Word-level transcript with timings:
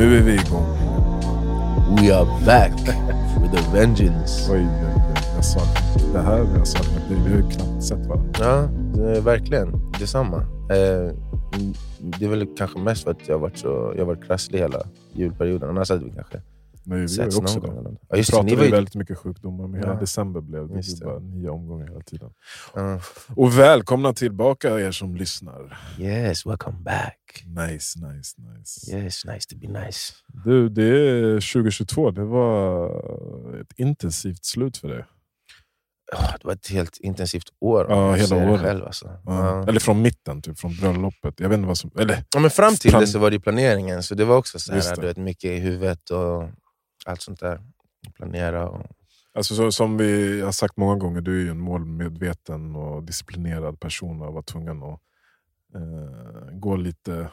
Nu 0.00 0.18
är 0.18 0.22
vi 0.22 0.32
igång. 0.32 0.66
We 1.96 2.14
are 2.14 2.44
back 2.46 2.72
with 3.42 3.54
a 3.54 3.70
vengeance. 3.72 4.52
Oj, 4.52 4.58
oj, 4.58 4.92
oj. 4.96 5.22
Jag 5.34 5.44
sa 5.44 5.60
det 6.12 6.18
här 6.18 6.64
saknat 6.64 7.08
dig. 7.08 7.18
Vi 7.24 7.30
har 7.30 7.36
ju 7.36 7.50
knappt 7.50 7.82
sett 7.82 8.06
varandra. 8.06 8.32
Ja, 8.38 8.68
det 8.94 9.16
är 9.16 9.20
verkligen 9.20 9.92
detsamma. 9.98 10.36
Eh, 10.70 11.14
det 11.98 12.24
är 12.24 12.28
väl 12.28 12.46
kanske 12.58 12.78
mest 12.78 13.04
för 13.04 13.10
att 13.10 13.28
jag 13.28 13.34
har 13.34 13.40
varit, 13.40 13.58
så, 13.58 13.92
jag 13.96 14.00
har 14.00 14.06
varit 14.14 14.24
krasslig 14.24 14.58
hela 14.58 14.82
julperioden. 15.12 15.68
Annars 15.68 15.90
hade 15.90 16.04
vi 16.04 16.10
kanske 16.10 16.40
Nej, 16.90 16.98
vi 16.98 17.18
har 17.18 17.24
ju 17.24 17.30
setts 17.30 17.36
också 17.36 17.60
det. 17.60 17.66
Ja, 17.68 17.90
Vi 18.10 18.18
just 18.18 18.30
det, 18.30 18.36
ni 18.36 18.42
pratade 18.42 18.56
var 18.56 18.64
ju 18.64 18.70
väldigt 18.70 18.94
mycket 18.94 19.18
sjukdomar, 19.18 19.66
men 19.66 19.80
hela 19.80 19.92
Ja. 19.94 20.00
december 20.00 20.40
blev 20.40 20.68
det, 20.68 20.74
Just 20.76 20.98
det 21.00 21.04
det. 21.04 21.10
bara 21.10 21.18
nya 21.18 21.52
omgångar 21.52 21.86
hela 21.88 22.00
tiden. 22.00 22.30
ja. 22.74 23.00
Och 23.36 23.58
välkomna 23.58 24.12
tillbaka 24.12 24.80
er 24.80 24.90
som 24.90 25.16
lyssnar. 25.16 25.78
Yes, 25.98 26.46
welcome 26.46 26.78
back. 26.84 27.16
Nice, 27.46 27.98
nice, 27.98 28.34
nice. 28.38 28.96
Yes, 28.96 29.24
nice 29.24 29.48
to 29.48 29.56
be 29.56 29.84
nice. 29.86 30.12
Du, 30.44 30.68
det 30.68 30.84
är 30.84 31.40
2022. 31.52 32.10
Det 32.10 32.24
var 32.24 32.90
ett 33.60 33.72
intensivt 33.76 34.44
slut 34.44 34.76
för 34.76 34.88
dig. 34.88 35.04
Det 36.40 36.44
var 36.44 36.52
ett 36.52 36.68
helt 36.68 36.96
intensivt 37.00 37.44
år. 37.60 37.86
Ja, 37.88 38.12
hela 38.14 38.36
det 38.36 38.50
året. 38.50 38.60
Själv, 38.60 38.84
alltså. 38.84 39.06
Ja. 39.06 39.20
ja. 39.26 39.68
Eller 39.68 39.80
från 39.80 40.02
mitten, 40.02 40.42
typ, 40.42 40.58
från 40.58 40.76
bröllopet. 40.76 41.40
Jag 41.40 41.48
vet 41.48 41.56
inte 41.56 41.68
vad 41.68 41.78
som... 41.78 41.90
Eller, 41.98 42.24
Ja, 42.34 42.40
men 42.40 42.50
fram 42.50 42.74
till 42.76 42.90
Plan- 42.90 43.00
det 43.00 43.06
så 43.06 43.18
var 43.18 43.30
det 43.30 43.40
planeringen, 43.40 44.02
så 44.02 44.14
det 44.14 44.24
var 44.24 44.36
också 44.36 44.58
så 44.58 44.72
här, 44.72 44.80
det. 44.96 45.00
du 45.00 45.06
vet, 45.06 45.16
mycket 45.16 45.50
i 45.50 45.58
huvudet 45.58 46.10
och 46.10 46.42
allt 47.06 47.22
sånt 47.22 47.40
där. 47.40 47.60
Planera 48.14 48.68
och... 48.68 48.86
alltså, 49.34 49.54
så, 49.54 49.72
som 49.72 49.96
vi 49.96 50.40
har 50.40 50.52
sagt 50.52 50.76
många 50.76 50.96
gånger, 50.96 51.20
du 51.20 51.46
är 51.46 51.50
en 51.50 51.60
målmedveten 51.60 52.76
och 52.76 53.02
disciplinerad 53.02 53.80
person 53.80 54.22
och 54.22 54.34
var 54.34 54.42
tvungen 54.42 54.82
att 54.82 55.00
eh, 55.74 56.58
gå 56.58 56.76
lite 56.76 57.28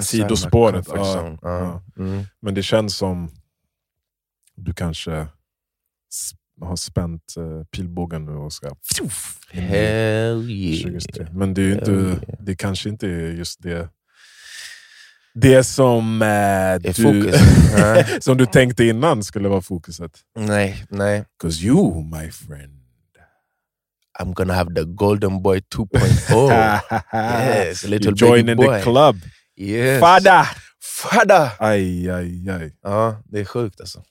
sidospåret. 0.00 0.88
Ja. 0.88 1.38
Ja. 1.42 1.82
Mm. 1.96 2.24
Men 2.40 2.54
det 2.54 2.62
känns 2.62 2.96
som 2.96 3.30
du 4.56 4.74
kanske 4.74 5.26
har 6.60 6.76
spänt 6.76 7.34
eh, 7.36 7.64
pilbågen 7.64 8.24
nu 8.24 8.32
och 8.32 8.52
ska... 8.52 8.76
Hell 9.50 10.50
yeah. 10.50 10.82
2023. 10.82 11.26
Men 11.32 11.54
det 11.54 11.62
är, 11.62 11.72
inte, 11.72 11.92
yeah. 11.92 12.18
det 12.40 12.56
kanske 12.56 12.88
inte 12.88 13.06
är 13.06 13.30
just 13.30 13.62
det 13.62 13.88
det 15.34 15.64
som, 15.64 16.22
eh, 16.22 16.28
är 16.28 16.78
du, 17.02 18.20
som 18.20 18.36
du 18.36 18.46
tänkte 18.46 18.84
innan 18.84 19.22
skulle 19.24 19.48
vara 19.48 19.60
fokuset. 19.62 20.12
nej, 20.38 20.84
nej. 20.88 21.24
'Cause 21.42 21.64
you 21.66 22.04
my 22.04 22.30
friend. 22.30 22.80
I'm 24.20 24.32
gonna 24.34 24.54
have 24.54 24.74
the 24.74 24.84
golden 24.84 25.42
boy 25.42 25.60
2.0. 25.60 26.80
yes, 27.68 27.84
little 27.84 28.10
you 28.10 28.16
join 28.16 28.48
in 28.48 28.56
boy. 28.56 28.66
the 28.78 28.82
club. 28.82 29.16
Yes. 29.56 30.00
Fada! 30.00 30.46
Fada! 30.82 31.52
Aj, 31.58 32.10
aj, 32.10 32.48
aj. 32.50 32.76
Ja, 32.82 33.22
det 33.24 33.40
är 33.40 33.44
sjukt 33.44 33.80
alltså. 33.80 34.02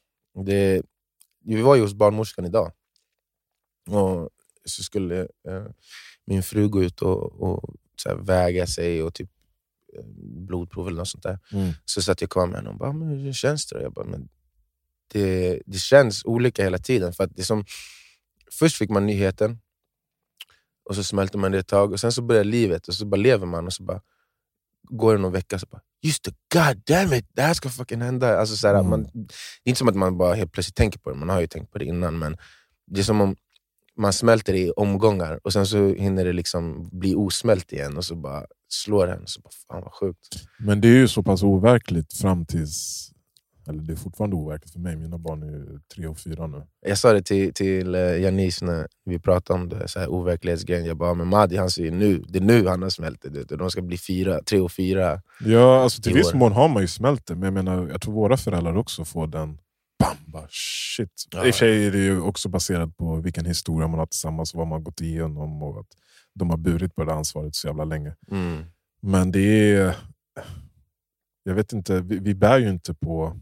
Det, 0.45 0.81
vi 1.45 1.61
var 1.61 1.75
ju 1.75 1.81
hos 1.81 1.93
barnmorskan 1.93 2.45
idag. 2.45 2.71
Och 3.89 4.29
så 4.65 4.83
skulle 4.83 5.19
eh, 5.21 5.65
min 6.27 6.43
fru 6.43 6.67
gå 6.69 6.83
ut 6.83 7.01
och, 7.01 7.41
och 7.41 7.75
här, 8.05 8.15
väga 8.15 8.67
sig 8.67 9.03
och 9.03 9.13
typ 9.13 9.29
blodprov 10.47 10.87
eller 10.87 10.97
något 10.97 11.07
sånt 11.07 11.23
där. 11.23 11.39
Mm. 11.51 11.73
Så 11.85 12.01
satt 12.01 12.21
jag 12.21 12.29
kvar 12.29 12.47
med 12.47 12.55
henne 12.55 12.69
och 12.69 12.77
bara, 12.77 12.93
men 12.93 13.07
hur 13.07 13.33
känns 13.33 13.65
det? 13.67 13.75
då?" 13.75 13.81
Jag 13.81 13.93
bara, 13.93 14.05
men 14.05 14.29
det, 15.07 15.61
det 15.65 15.77
känns 15.77 16.25
olika 16.25 16.63
hela 16.63 16.77
tiden. 16.77 17.13
För 17.13 17.23
att 17.23 17.35
det 17.35 17.43
som, 17.43 17.65
först 18.51 18.77
fick 18.77 18.89
man 18.89 19.05
nyheten, 19.05 19.59
och 20.89 20.95
så 20.95 21.03
smälter 21.03 21.37
man 21.39 21.51
det 21.51 21.57
ett 21.59 21.67
tag, 21.67 21.91
och 21.91 21.99
sen 21.99 22.11
så 22.11 22.21
börjar 22.21 22.43
livet, 22.43 22.87
och 22.87 22.93
så 22.93 23.05
bara 23.05 23.17
lever 23.17 23.45
man, 23.45 23.65
och 23.65 23.73
så 23.73 23.83
bara 23.83 24.01
går 24.83 25.15
det 25.15 25.21
någon 25.21 25.31
vecka, 25.31 25.59
så 25.59 25.65
bara 25.71 25.81
just 26.01 26.23
det, 26.23 26.31
god 26.53 26.77
damn 26.85 27.13
it, 27.13 27.25
det 27.33 27.41
här 27.41 27.53
ska 27.53 27.69
fucking 27.69 28.01
hända. 28.01 28.37
Alltså, 28.39 28.55
så 28.55 28.67
här, 28.67 28.75
Mm. 28.75 28.89
man, 28.89 29.03
det 29.03 29.19
är 29.63 29.69
inte 29.69 29.79
som 29.79 29.87
att 29.87 29.95
man 29.95 30.17
bara 30.17 30.33
helt 30.33 30.51
plötsligt 30.51 30.75
tänker 30.75 30.99
på 30.99 31.09
det, 31.09 31.15
man 31.15 31.29
har 31.29 31.41
ju 31.41 31.47
tänkt 31.47 31.71
på 31.71 31.77
det 31.79 31.85
innan, 31.85 32.19
men 32.19 32.37
det 32.87 32.99
är 32.99 33.03
som 33.03 33.21
om 33.21 33.35
man 33.97 34.13
smälter 34.13 34.53
i 34.53 34.71
omgångar, 34.71 35.39
och 35.43 35.53
sen 35.53 35.67
så 35.67 35.93
hinner 35.93 36.25
det 36.25 36.33
liksom 36.33 36.89
bli 36.99 37.15
osmält 37.15 37.71
igen, 37.73 37.97
och 37.97 38.05
så 38.05 38.15
bara 38.15 38.45
slår 38.73 39.07
den. 39.07 39.27
Så 39.27 39.41
bara, 39.41 39.49
fan 39.67 39.83
vad 39.83 39.93
sjukt. 39.93 40.47
Men 40.59 40.81
det 40.81 40.87
är 40.87 40.95
ju 40.95 41.07
så 41.07 41.23
pass 41.23 41.43
overkligt 41.43 42.13
fram 42.13 42.45
tills... 42.45 43.09
Eller 43.67 43.81
det 43.81 43.93
är 43.93 43.97
fortfarande 43.97 44.35
overkligt 44.35 44.73
för 44.73 44.79
mig, 44.79 44.95
mina 44.95 45.17
barn 45.17 45.43
är 45.43 45.47
ju 45.47 45.79
tre 45.95 46.07
och 46.07 46.19
fyra 46.19 46.47
nu. 46.47 46.63
Jag 46.81 46.97
sa 46.97 47.13
det 47.13 47.21
till, 47.21 47.53
till 47.53 47.95
eh, 47.95 48.01
Janice 48.01 48.65
när 48.65 48.87
vi 49.05 49.19
pratade 49.19 49.59
om 49.59 49.69
det, 49.69 49.87
så 49.87 49.99
här 49.99 50.07
overklighetsgrejen. 50.07 50.85
Jag 50.85 50.97
bara, 50.97 51.13
men 51.13 51.27
Madi 51.27 51.57
han 51.57 51.69
säger 51.69 51.91
nu, 51.91 52.23
det 52.27 52.39
är 52.39 52.43
nu 52.43 52.67
han 52.67 52.81
har 52.81 52.89
smält 52.89 53.21
det. 53.21 53.55
De 53.55 53.69
ska 53.69 53.81
bli 53.81 53.97
fyra, 53.97 54.43
tre 54.43 54.59
och 54.59 54.71
fyra. 54.71 55.21
Ja, 55.45 55.83
alltså 55.83 56.01
till 56.01 56.13
viss 56.13 56.33
mån 56.33 56.51
har 56.51 56.69
man 56.69 56.81
ju 56.81 56.87
smält 56.87 57.25
det, 57.25 57.35
men 57.35 57.43
jag, 57.43 57.53
menar, 57.53 57.87
jag 57.87 58.01
tror 58.01 58.13
våra 58.13 58.37
föräldrar 58.37 58.77
också 58.77 59.05
får 59.05 59.27
den... 59.27 59.57
Bam, 59.99 60.17
bara 60.25 60.47
shit. 60.97 61.27
Ja. 61.31 61.45
I 61.45 61.51
och 61.51 61.55
för 61.55 61.59
sig 61.59 61.85
är 61.85 61.91
det 61.91 61.97
ju 61.97 62.21
också 62.21 62.49
baserat 62.49 62.97
på 62.97 63.15
vilken 63.15 63.45
historia 63.45 63.87
man 63.87 63.99
har 63.99 64.05
tillsammans, 64.05 64.53
vad 64.53 64.67
man 64.67 64.75
har 64.75 64.83
gått 64.83 65.01
igenom 65.01 65.63
och 65.63 65.79
att 65.79 65.87
de 66.35 66.49
har 66.49 66.57
burit 66.57 66.95
på 66.95 67.03
det 67.03 67.13
ansvaret 67.13 67.55
så 67.55 67.67
jävla 67.67 67.85
länge. 67.85 68.15
Mm. 68.31 68.63
Men 69.01 69.31
det 69.31 69.73
är... 69.75 69.95
Jag 71.43 71.55
vet 71.55 71.73
inte, 71.73 71.99
vi, 72.01 72.19
vi 72.19 72.35
bär 72.35 72.59
ju 72.59 72.69
inte 72.69 72.93
på 72.93 73.39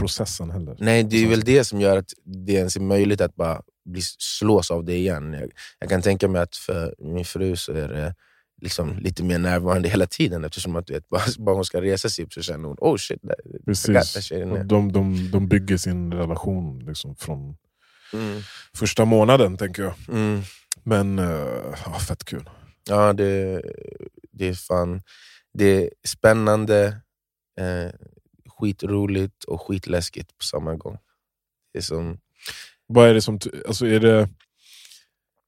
processen 0.00 0.50
heller. 0.50 0.76
Nej, 0.78 1.04
det 1.04 1.16
är 1.16 1.24
Så- 1.24 1.30
väl 1.30 1.40
det 1.40 1.64
som 1.64 1.80
gör 1.80 1.96
att 1.96 2.12
det 2.24 2.52
ens 2.52 2.76
är 2.76 2.80
möjligt 2.80 3.20
att 3.20 3.34
bara 3.34 3.62
bli, 3.84 4.00
slås 4.18 4.70
av 4.70 4.84
det 4.84 4.96
igen. 4.96 5.32
Jag, 5.32 5.50
jag 5.78 5.88
kan 5.90 6.02
tänka 6.02 6.28
mig 6.28 6.42
att 6.42 6.56
för 6.56 6.94
min 6.98 7.24
fru 7.24 7.56
så 7.56 7.72
är 7.72 7.88
det 7.88 8.14
liksom 8.62 8.98
lite 8.98 9.22
mer 9.24 9.38
närvarande 9.38 9.88
hela 9.88 10.06
tiden 10.06 10.44
eftersom 10.44 10.76
att 10.76 10.86
du 10.86 10.92
vet, 10.92 11.08
bara, 11.08 11.22
bara 11.38 11.54
hon 11.54 11.64
ska 11.64 11.82
resa 11.82 12.08
sig 12.08 12.24
upp 12.24 12.32
så 12.32 12.42
känner 12.42 12.68
hon 12.68 12.76
oh 12.80 12.96
shit, 12.96 13.18
där, 13.22 13.36
Precis. 13.64 14.28
there." 14.28 14.62
de, 14.62 14.92
de, 14.92 15.30
de 15.30 15.48
bygger 15.48 15.76
sin 15.76 16.12
relation 16.14 16.78
liksom 16.86 17.16
från 17.16 17.56
Mm. 18.12 18.40
första 18.76 19.04
månaden, 19.04 19.56
tänker 19.56 19.82
jag. 19.82 19.94
Mm. 20.08 20.42
Men 20.84 21.18
uh, 21.18 21.74
ja, 21.86 21.98
fett 21.98 22.24
kul. 22.24 22.50
Ja, 22.88 23.12
det, 23.12 23.62
det 24.32 24.48
är 24.48 24.54
fan 24.54 25.02
det 25.54 25.84
är 25.84 25.90
spännande, 26.06 27.00
eh, 27.60 27.90
skitroligt 28.48 29.44
och 29.44 29.62
skitläskigt 29.62 30.38
på 30.38 30.44
samma 30.44 30.74
gång. 30.74 30.98
Det 31.72 31.78
är 31.78 31.82
som, 31.82 32.18
Vad 32.86 33.08
är 33.08 33.14
det 33.14 33.22
som, 33.22 33.38
alltså 33.66 33.86
är 33.86 34.00
det, 34.00 34.28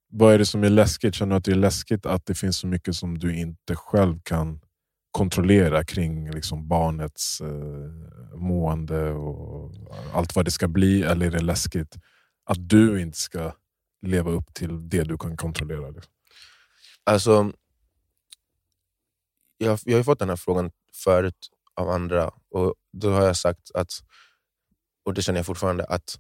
vad 0.09 0.35
är 0.35 0.39
det 0.39 0.47
som 0.47 0.65
är 0.65 0.71
läskigt? 0.71 1.15
Känner 1.15 1.31
du 1.31 1.37
att 1.37 1.45
det 1.45 1.51
är 1.51 1.57
läskigt 1.57 2.07
att 2.07 2.27
det 2.27 2.35
finns 2.35 2.57
så 2.57 2.67
mycket 2.67 2.97
som 2.97 3.19
du 3.19 3.37
inte 3.37 3.77
själv 3.77 4.21
kan 4.23 4.61
kontrollera 5.11 5.85
kring 5.85 6.31
liksom 6.31 6.69
barnets 6.69 7.41
eh, 7.41 8.39
mående 8.39 9.11
och 9.11 9.73
allt 10.15 10.37
vad 10.37 10.45
det 10.45 10.51
ska 10.51 10.69
bli? 10.69 11.03
Eller 11.03 11.27
är 11.27 11.31
det 11.31 11.43
läskigt 11.43 11.97
att 12.45 12.69
du 12.69 13.01
inte 13.01 13.19
ska 13.19 13.53
leva 14.07 14.31
upp 14.31 14.55
till 14.55 14.89
det 14.89 15.05
du 15.05 15.19
kan 15.19 15.37
kontrollera? 15.37 15.91
Liksom? 15.91 16.13
alltså, 17.05 17.53
jag, 19.59 19.79
jag 19.85 19.93
har 19.93 19.99
ju 19.99 20.05
fått 20.05 20.19
den 20.19 20.29
här 20.29 20.37
frågan 20.37 20.71
förut 21.05 21.51
av 21.75 21.91
andra 21.91 22.31
och 22.51 22.75
då 22.93 23.11
har 23.11 23.27
jag 23.27 23.37
sagt 23.37 23.71
att, 23.75 23.91
och 25.05 25.15
det 25.15 25.23
känner 25.23 25.39
jag 25.39 25.47
fortfarande, 25.47 25.85
att 25.85 26.19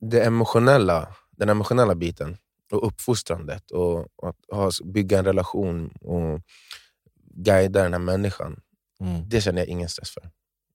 det 0.00 0.24
emotionella, 0.24 1.16
den 1.30 1.48
emotionella 1.48 1.94
biten 1.94 2.36
och 2.72 2.86
uppfostrandet 2.86 3.70
och, 3.70 3.98
och 4.16 4.28
att 4.28 4.36
ha, 4.52 4.70
bygga 4.84 5.18
en 5.18 5.24
relation 5.24 5.90
och 6.00 6.40
guida 7.34 7.82
den 7.82 7.92
här 7.92 8.00
människan 8.00 8.60
det 9.28 9.40
känner 9.40 9.58
jag 9.60 9.68
ingen 9.68 9.88
stress 9.88 10.10
för. 10.10 10.30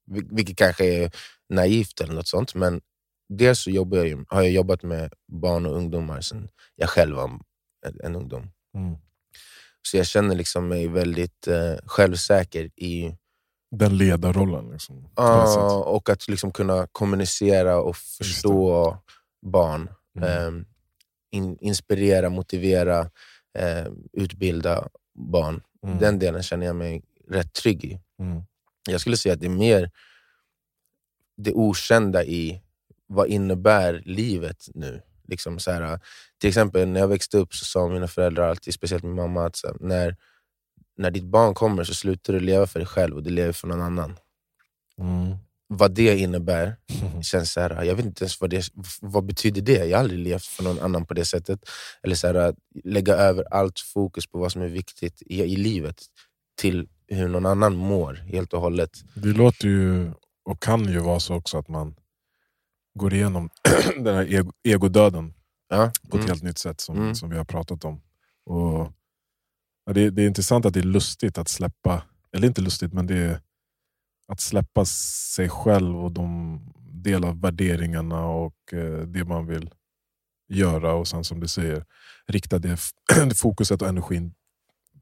Vil- 0.08 0.36
Vilket 0.36 0.58
kanske 0.58 0.86
är 0.86 1.12
naivt 1.50 2.02
eller 2.02 2.14
något 2.14 2.28
sånt, 2.28 2.56
men 2.56 2.82
dels 3.38 3.60
så 3.60 3.70
jobbar 3.70 3.98
jag 3.98 4.08
ju, 4.08 4.26
har 4.28 4.42
jag 4.42 4.52
jobbat 4.52 4.84
med 4.84 5.14
barn 5.28 5.66
och 5.66 5.76
ungdomar 5.76 6.22
sedan 6.22 6.50
jag 6.76 6.90
själv 6.90 7.16
var 7.16 7.24
en, 7.86 8.00
en 8.04 8.16
ungdom. 8.16 8.52
Mm. 8.76 8.96
Så 9.82 9.98
jag 9.98 10.06
känner 10.06 10.36
liksom 10.36 10.68
mig 10.68 10.88
väldigt 10.88 11.48
eh, 11.48 11.76
självsäker 11.86 12.70
i 12.76 13.18
Den 13.72 13.98
ledarrollen. 13.98 14.70
Liksom, 14.72 15.04
på 15.16 15.22
det 15.22 15.48
sättet. 15.48 15.72
och 15.72 16.10
att 16.10 16.28
liksom 16.28 16.52
kunna 16.52 16.88
kommunicera 16.92 17.78
och 17.78 17.98
förstå 17.98 18.98
barn. 19.42 19.90
Mm. 20.18 20.30
Eh, 20.30 20.66
in, 21.32 21.58
inspirera, 21.62 22.30
motivera, 22.30 23.00
eh, 23.58 23.88
utbilda 24.14 24.88
barn. 25.14 25.62
Mm. 25.86 26.00
Den 26.00 26.20
delen 26.20 26.44
känner 26.44 26.66
jag 26.66 26.76
mig 26.76 27.04
rätt 27.30 27.54
trygg 27.54 27.86
i. 27.86 28.00
Mm. 28.20 28.44
Jag 28.90 29.02
skulle 29.02 29.18
säga 29.18 29.34
att 29.34 29.40
det 29.40 29.48
är 29.48 29.50
mer 29.50 29.92
det 31.38 31.54
okända 31.54 32.24
i 32.24 32.62
vad 33.12 33.28
innebär 33.28 34.02
livet 34.06 34.68
nu. 34.74 35.02
Liksom 35.28 35.60
så 35.60 35.72
här, 35.72 36.00
till 36.40 36.48
exempel 36.48 36.88
när 36.88 37.00
jag 37.00 37.08
växte 37.08 37.38
upp 37.38 37.54
så 37.54 37.66
sa 37.66 37.88
mina 37.88 38.08
föräldrar 38.08 38.50
alltid, 38.50 38.74
speciellt 38.74 39.04
min 39.04 39.16
mamma, 39.16 39.46
att 39.46 39.60
här, 39.64 39.76
när, 39.80 40.16
när 40.98 41.12
ditt 41.12 41.24
barn 41.24 41.54
kommer 41.54 41.84
så 41.84 41.94
slutar 41.94 42.34
du 42.34 42.40
leva 42.40 42.68
för 42.68 42.80
dig 42.80 42.88
själv 42.88 43.16
och 43.16 43.24
du 43.24 43.30
lever 43.30 43.54
för 43.54 43.68
någon 43.68 43.82
annan. 43.82 44.18
Mm. 45.00 45.36
Vad 45.68 45.92
det 45.92 46.18
innebär 46.18 46.76
känns 47.22 47.52
så 47.52 47.62
här, 47.62 47.84
jag 47.84 47.96
vet 47.96 48.06
inte 48.06 48.24
ens 48.24 48.42
vad 48.42 48.50
det 48.50 48.70
vad 49.02 49.26
betyder 49.26 49.62
det. 49.62 49.86
Jag 49.86 49.98
har 49.98 50.04
aldrig 50.04 50.20
levt 50.20 50.46
för 50.46 50.64
någon 50.64 50.80
annan 50.80 51.06
på 51.06 51.14
det 51.14 51.26
sättet. 51.26 51.70
Eller 52.04 52.16
så 52.16 52.28
här, 52.28 52.56
lägga 52.84 53.14
över 53.14 53.44
allt 53.52 53.80
fokus 53.80 54.28
på 54.28 54.40
vad 54.40 54.52
som 54.52 54.62
är 54.62 54.68
viktigt 54.68 55.22
i, 55.26 55.42
i 55.42 55.56
livet 55.56 56.02
till 56.58 56.88
hur 57.08 57.28
någon 57.28 57.46
annan 57.46 57.76
mår 57.76 58.14
helt 58.14 58.54
och 58.54 58.62
hållet. 58.62 58.92
Det 59.14 59.28
låter 59.28 59.68
ju, 59.68 60.12
och 60.46 60.62
kan 60.62 60.86
ju 60.86 61.00
vara 61.00 61.20
så 61.20 61.36
också, 61.36 61.58
att 61.58 61.68
man 61.68 61.96
går 63.00 63.14
igenom 63.14 63.50
den 64.04 64.16
här 64.16 64.34
ego, 64.34 64.52
egodöden 64.64 65.34
Ja? 65.70 65.92
på 66.10 66.18
ett 66.18 66.24
Mm. 66.24 66.28
helt 66.28 66.44
nytt 66.44 66.58
sätt 66.58 66.82
som, 66.82 66.98
Mm. 66.98 67.16
som 67.16 67.30
vi 67.30 67.38
har 67.38 67.46
pratat 67.46 67.86
om. 67.86 68.02
Och, 68.46 68.94
ja, 69.86 69.94
det, 69.94 70.10
det 70.10 70.24
är 70.24 70.28
intressant 70.28 70.66
att 70.66 70.74
det 70.74 70.80
är 70.80 70.84
lustigt 70.84 71.38
att 71.38 71.48
släppa, 71.50 72.04
eller 72.36 72.48
inte 72.48 72.62
lustigt, 72.62 72.94
men 72.94 73.08
det 73.08 73.18
är 73.18 73.42
att 74.28 74.40
släppa 74.42 74.86
sig 74.86 75.50
själv 75.50 75.98
och 76.04 76.12
de 76.12 76.60
del 76.92 77.24
av 77.24 77.42
värderingarna 77.42 78.26
och 78.26 78.74
eh, 78.74 79.00
det 79.08 79.24
man 79.26 79.48
vill 79.48 79.70
göra 80.50 80.94
och 80.94 81.08
sen 81.08 81.24
som 81.24 81.40
du 81.40 81.48
säger, 81.48 81.86
rikta 82.28 82.60
det 82.60 82.80
fokuset 83.36 83.82
och 83.82 83.88
energin 83.88 84.34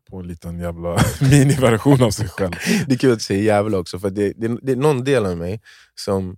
på 0.09 0.19
en 0.19 0.27
liten 0.27 0.59
jävla 0.59 0.97
miniversion 1.21 2.03
av 2.03 2.11
sig 2.11 2.27
själv. 2.27 2.51
Det 2.87 2.93
är 2.93 2.97
kul 2.97 3.13
att 3.13 3.21
säga 3.21 3.41
jävla 3.43 3.77
också, 3.77 3.99
för 3.99 4.09
det, 4.09 4.33
det, 4.37 4.57
det 4.61 4.71
är 4.71 4.75
någon 4.75 5.03
del 5.03 5.25
av 5.25 5.37
mig 5.37 5.61
som 5.95 6.37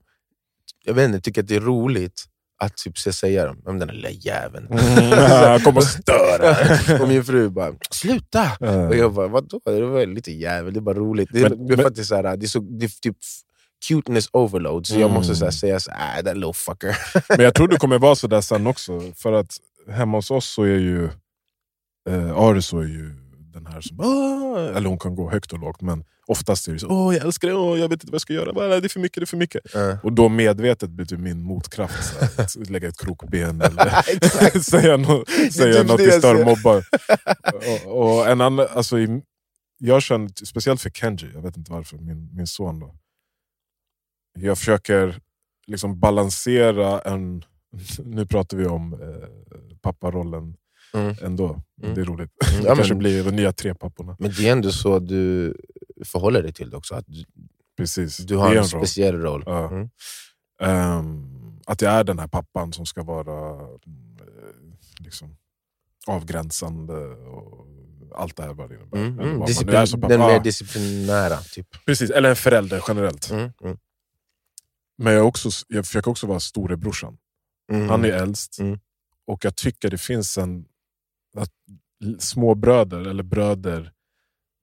jag 0.86 0.94
vet 0.94 1.06
inte, 1.06 1.22
tycker 1.22 1.42
att 1.42 1.48
det 1.48 1.56
är 1.56 1.60
roligt 1.62 2.24
att 2.62 2.78
typ 2.78 2.98
säga 2.98 3.50
om 3.66 3.80
den 3.80 3.88
där 3.88 3.96
lilla 3.96 4.10
jäveln. 4.10 4.68
Mm, 4.72 5.60
Kom 5.64 5.78
och 5.78 5.84
störa! 5.84 6.56
och 7.02 7.08
min 7.08 7.24
fru 7.24 7.50
bara 7.50 7.74
“sluta!” 7.92 8.52
Eh, 8.62 8.88
Och 8.88 8.96
jag 8.96 9.14
bara 9.14 9.28
“vadå? 9.28 9.60
Det 9.66 9.82
var 9.82 10.06
lite 10.06 10.32
jävel, 10.32 10.74
det 10.74 10.80
är 10.80 10.82
bara 10.82 10.96
roligt”. 10.96 11.30
Det 11.34 11.40
är, 11.42 11.50
Men- 11.50 11.68
det 11.68 11.74
är 11.74 11.78
men- 11.78 11.86
faktiskt 11.86 12.10
så 12.10 12.16
här, 12.16 12.24
det 12.38 12.46
är, 12.46 12.48
så, 12.48 12.60
det 12.60 12.86
är 12.86 12.90
typ 13.02 13.18
cuteness 13.88 14.30
overload, 14.32 14.88
så 14.88 14.94
jag 14.94 15.02
Mm. 15.02 15.14
måste 15.14 15.36
så 15.36 15.46
här, 15.46 15.52
säga 15.52 15.80
så 15.80 15.92
här, 15.92 16.20
äh, 16.20 16.24
that 16.26 16.38
little 16.38 16.54
fucker. 16.54 16.98
Men 17.30 17.40
jag 17.46 17.56
tror 17.56 17.68
det 17.68 17.78
kommer 17.78 18.00
vara 18.00 18.16
så 18.16 18.28
där 18.28 18.42
sen 18.42 18.68
också. 18.68 19.02
För 19.16 19.34
att 19.34 19.58
hemma 19.92 20.18
hos 20.18 20.32
oss 20.32 20.46
så 20.50 20.64
är 20.64 20.68
ju 20.80 21.06
eh, 22.10 22.32
Aris 22.38 22.74
är 22.74 22.78
ju 22.78 23.16
den 23.54 23.66
här 23.66 23.82
som, 23.82 24.00
"Ah", 24.00 24.60
eller 24.78 24.90
hon 24.90 25.00
kan 25.00 25.16
gå 25.16 25.30
högt 25.32 25.54
och 25.54 25.60
lågt, 25.60 25.82
men 25.82 26.04
oftast 26.28 26.68
är 26.68 26.74
det 26.74 26.80
så 26.80 26.88
Åh, 26.90 27.16
jag 27.16 27.26
älskar 27.26 27.48
det, 27.48 27.54
Åh, 27.54 27.80
jag 27.80 27.90
vet 27.90 27.94
inte 28.04 28.08
vad 28.12 28.14
jag 28.14 28.22
ska 28.22 28.34
göra, 28.34 28.54
Bara, 28.54 28.80
det 28.80 28.88
är 28.88 28.90
för 28.90 29.00
mycket, 29.00 29.16
det 29.22 29.24
är 29.24 29.26
för 29.26 29.38
mycket. 29.38 29.76
Eh, 29.76 29.98
Och 30.04 30.14
då 30.14 30.30
medvetet 30.30 30.90
blir 30.90 31.06
det 31.06 31.18
min 31.18 31.42
motkraft, 31.44 32.14
så 32.30 32.42
att 32.42 32.56
lägga 32.70 32.88
ett 32.88 32.98
krokben 33.00 33.62
eller 33.68 34.60
säga, 34.64 34.98
no, 34.98 35.26
säga 35.52 35.74
typ 35.80 35.88
något 35.88 36.00
i 36.00 36.12
ser. 36.12 36.46
mobbar. 36.46 36.84
och, 37.86 38.00
och 38.20 38.28
en 38.30 38.42
annan, 38.42 38.68
alltså, 38.76 39.00
i, 39.00 39.22
jag 39.78 40.02
känner, 40.02 40.46
speciellt 40.46 40.82
för 40.82 40.90
Kenji, 40.90 41.32
jag 41.34 41.42
vet 41.42 41.58
inte 41.58 41.72
varför, 41.72 41.98
min, 41.98 42.30
min 42.36 42.48
son 42.48 42.80
då. 42.80 42.96
Jag 44.40 44.58
försöker 44.58 45.20
liksom 45.68 46.00
balansera 46.00 47.00
en, 47.02 47.44
nu 48.04 48.26
pratar 48.26 48.58
vi 48.58 48.66
om 48.66 48.94
eh, 48.94 49.28
papparollen 49.82 50.56
Mm. 50.94 51.16
ändå, 51.22 51.62
Mm. 51.84 51.96
det 51.96 52.02
är 52.02 52.06
roligt. 52.06 52.32
Mm, 52.52 52.62
Det 52.64 52.68
ja, 52.70 52.76
kanske 52.76 52.94
men- 52.94 53.00
blir 53.00 53.24
de 53.24 53.32
nya 53.32 53.54
tre 53.54 53.76
papporna. 53.76 54.16
Men 54.20 54.32
det 54.38 54.48
är 54.48 54.52
ändå 54.52 54.72
så 54.72 55.00
du 55.00 55.54
förhåller 56.06 56.44
dig 56.44 56.54
till 56.54 56.70
det 56.70 56.78
också, 56.78 56.96
att 56.96 57.06
du, 57.08 57.24
Precis. 57.78 58.18
du 58.18 58.36
har 58.38 58.46
är 58.48 58.52
en, 58.52 58.58
en 58.58 58.64
roll. 58.64 58.68
speciell 58.82 59.16
roll. 59.22 59.44
Ja. 59.46 59.70
Mm. 59.72 59.90
Ehm, 60.62 61.60
att 61.66 61.82
jag 61.82 61.92
är 61.94 62.04
den 62.04 62.20
här 62.20 62.28
pappan 62.28 62.74
som 62.74 62.86
ska 62.86 63.04
vara 63.04 63.60
eh, 63.62 63.68
liksom, 65.00 65.36
avgränsande 66.08 66.94
och 67.08 67.68
allt 68.16 68.36
det 68.38 68.44
här 68.44 68.54
vad 68.54 68.70
det 68.70 68.76
innebär. 68.76 68.98
Mm. 68.98 69.20
Mm. 69.20 69.42
är 69.42 69.48
Disciplin, 69.48 69.88
som 69.88 70.02
pappa. 70.02 70.12
den 70.14 70.20
mer 70.20 70.30
Ja, 70.34 70.40
disciplinära, 70.40 71.38
typ. 71.38 71.68
Precis, 71.86 72.10
eller 72.10 72.30
en 72.30 72.36
förälder 72.36 72.84
generellt. 72.88 73.32
Mm. 73.32 73.52
Mm. 73.64 73.78
Men 74.98 75.14
jag, 75.14 75.22
är 75.22 75.26
också, 75.28 75.50
jag 75.68 75.86
försöker 75.86 76.12
också 76.12 76.28
vara 76.28 76.40
storebrorsan. 76.40 77.18
Mm. 77.72 77.90
Han 77.90 78.06
är 78.06 78.10
äldst 78.10 78.60
Mm. 78.60 78.80
och 79.28 79.46
jag 79.46 79.56
tycker 79.56 79.90
det 79.90 79.98
finns 79.98 80.38
en... 80.38 80.66
Att 81.38 81.50
l- 82.04 82.18
små 82.20 82.56
bröder 82.56 83.00
eller 83.08 83.24
bröder, 83.24 83.92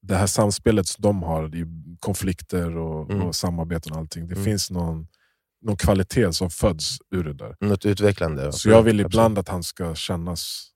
det 0.03 0.15
här 0.17 0.27
samspelet 0.27 0.87
som 0.87 1.03
de 1.03 1.23
har 1.23 1.55
i 1.57 1.67
konflikter 2.01 2.77
och, 2.77 3.11
Mm. 3.11 3.23
och 3.27 3.35
samarbeten 3.37 3.93
och 3.93 3.99
allting. 3.99 4.27
Det 4.29 4.35
Mm. 4.35 4.45
finns 4.45 4.71
någon, 4.71 5.07
någon 5.63 5.77
kvalitet 5.77 6.33
som 6.33 6.51
föds 6.51 6.99
ur 7.11 7.25
det 7.25 7.33
där. 7.33 7.57
Något 7.61 7.87
utvecklande. 7.87 8.53
Så 8.53 8.69
jag 8.71 8.83
vill 8.83 9.01
ibland 9.01 9.39
att 9.39 9.49
han 9.49 9.63
ska 9.63 9.95
kännas 9.95 10.71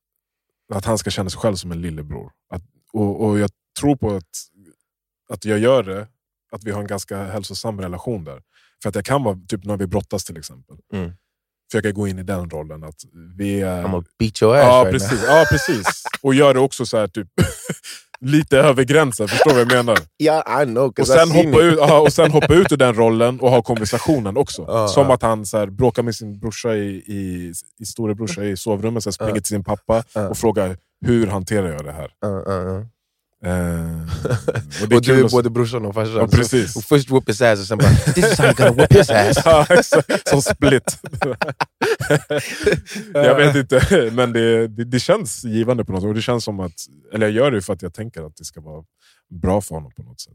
att 0.74 0.84
han 0.84 0.98
ska 0.98 1.10
känna 1.10 1.30
sig 1.30 1.40
själv 1.40 1.54
som 1.56 1.72
en 1.72 1.80
lillebror. 1.82 2.32
Att, 2.48 2.62
och, 2.92 3.24
och 3.24 3.38
jag 3.38 3.50
tror 3.80 3.96
på 3.96 4.16
att, 4.16 4.24
att 5.28 5.44
jag 5.44 5.58
gör 5.58 5.82
det, 5.82 6.08
att 6.52 6.64
vi 6.64 6.70
har 6.70 6.80
en 6.80 6.86
ganska 6.86 7.24
hälsosam 7.24 7.80
relation 7.80 8.24
där. 8.24 8.42
För 8.82 8.88
att 8.88 8.94
jag 8.94 9.04
kan 9.04 9.22
vara, 9.22 9.40
typ 9.48 9.64
när 9.64 9.76
vi 9.76 9.86
brottas 9.86 10.24
till 10.24 10.36
exempel, 10.36 10.76
Mm. 10.92 11.12
Försöka 11.72 11.92
gå 11.92 12.08
in 12.08 12.18
i 12.18 12.22
den 12.22 12.50
rollen. 12.50 12.84
Att 12.84 12.94
vi 13.36 13.60
är... 13.60 13.82
I'm 13.82 13.90
gonna 13.90 14.04
beat 14.18 14.42
your 14.42 14.56
ass 14.56 14.64
ja, 14.66 14.82
right 14.84 14.92
precis, 14.92 15.24
ja, 15.26 15.44
precis. 15.50 16.04
Och 16.22 16.34
gör 16.34 16.54
det 16.54 16.60
också 16.60 16.86
så 16.86 16.96
här, 16.98 17.06
typ 17.08 17.28
lite 18.20 18.58
över 18.58 18.84
gränsen, 18.84 19.28
förstår 19.28 19.50
du 19.50 19.56
vad 19.64 19.72
jag 19.72 19.84
menar? 19.84 19.98
Yeah, 20.22 20.62
I 20.62 20.66
know, 20.66 20.92
Och 21.00 21.06
sen, 21.06 21.30
hoppa 21.30 21.48
it. 21.48 21.72
ut, 21.72 21.78
aha, 21.78 21.98
och 22.00 22.12
sen 22.12 22.30
hoppa 22.30 22.54
ut 22.54 22.72
ur 22.72 22.76
den 22.76 22.94
rollen 22.94 23.40
och 23.40 23.50
ha 23.50 23.62
konversationen 23.62 24.36
också. 24.36 24.64
Ja, 24.68 24.88
Som 24.88 25.10
att 25.10 25.22
han 25.22 25.46
så 25.46 25.58
här, 25.58 25.66
bråkar 25.66 26.02
med 26.02 26.14
sin 26.14 26.38
brorsa 26.38 26.74
i, 26.74 26.86
i, 27.06 27.52
i 27.78 27.86
storebrorsa 27.86 28.44
i 28.44 28.56
sovrummet, 28.56 29.02
sen 29.04 29.12
springer 29.12 29.32
Ja. 29.34 29.40
till 29.40 29.44
sin 29.44 29.64
pappa 29.64 30.02
Ja. 30.14 30.28
och 30.28 30.38
frågar 30.38 30.76
hur 31.06 31.26
hanterar 31.26 31.68
jag 31.72 31.84
det 31.84 31.92
här? 31.92 32.10
Uh, 33.46 33.50
uh, 33.50 33.56
uh. 33.56 34.02
Eh, 34.24 34.82
och 34.82 34.88
det 34.88 34.94
är 34.94 34.96
Och 34.96 35.02
du 35.02 35.20
är 35.24 35.28
både 35.28 35.50
brorsan 35.50 35.86
och 35.86 35.94
farsan. 35.94 36.14
Ja, 36.16 36.28
Så- 36.28 36.36
precis. 36.36 36.76
och 36.76 36.84
först 36.84 37.10
whoop 37.10 37.28
his 37.28 37.40
ass 37.42 37.60
och 37.60 37.66
sen 37.66 37.78
bara 37.78 37.88
“this 38.14 38.32
is 38.32 38.38
how 38.38 38.46
you 38.46 38.54
gotta 38.54 38.72
whoop 38.72 38.92
his 38.92 39.10
ass”. 39.10 39.38
Ja. 39.44 39.66
Som 40.30 40.42
split. 40.42 40.98
jag 43.14 43.36
vet 43.36 43.56
inte, 43.56 44.10
men 44.12 44.32
det, 44.32 44.68
det, 44.68 44.84
det 44.84 45.00
känns 45.00 45.44
givande 45.44 45.84
på 45.84 45.92
något 45.92 46.00
sätt. 46.02 46.08
Och 46.08 46.14
det 46.14 46.22
känns 46.22 46.44
som 46.44 46.60
att, 46.60 46.72
eller 47.12 47.26
jag 47.26 47.34
gör 47.34 47.50
det 47.50 47.62
för 47.62 47.72
att 47.72 47.82
jag 47.82 47.94
tänker 47.94 48.22
att 48.26 48.36
det 48.36 48.44
ska 48.44 48.60
vara 48.60 48.84
bra 49.42 49.60
för 49.60 49.74
honom 49.74 49.92
på 49.96 50.02
något 50.02 50.20
sätt. 50.20 50.34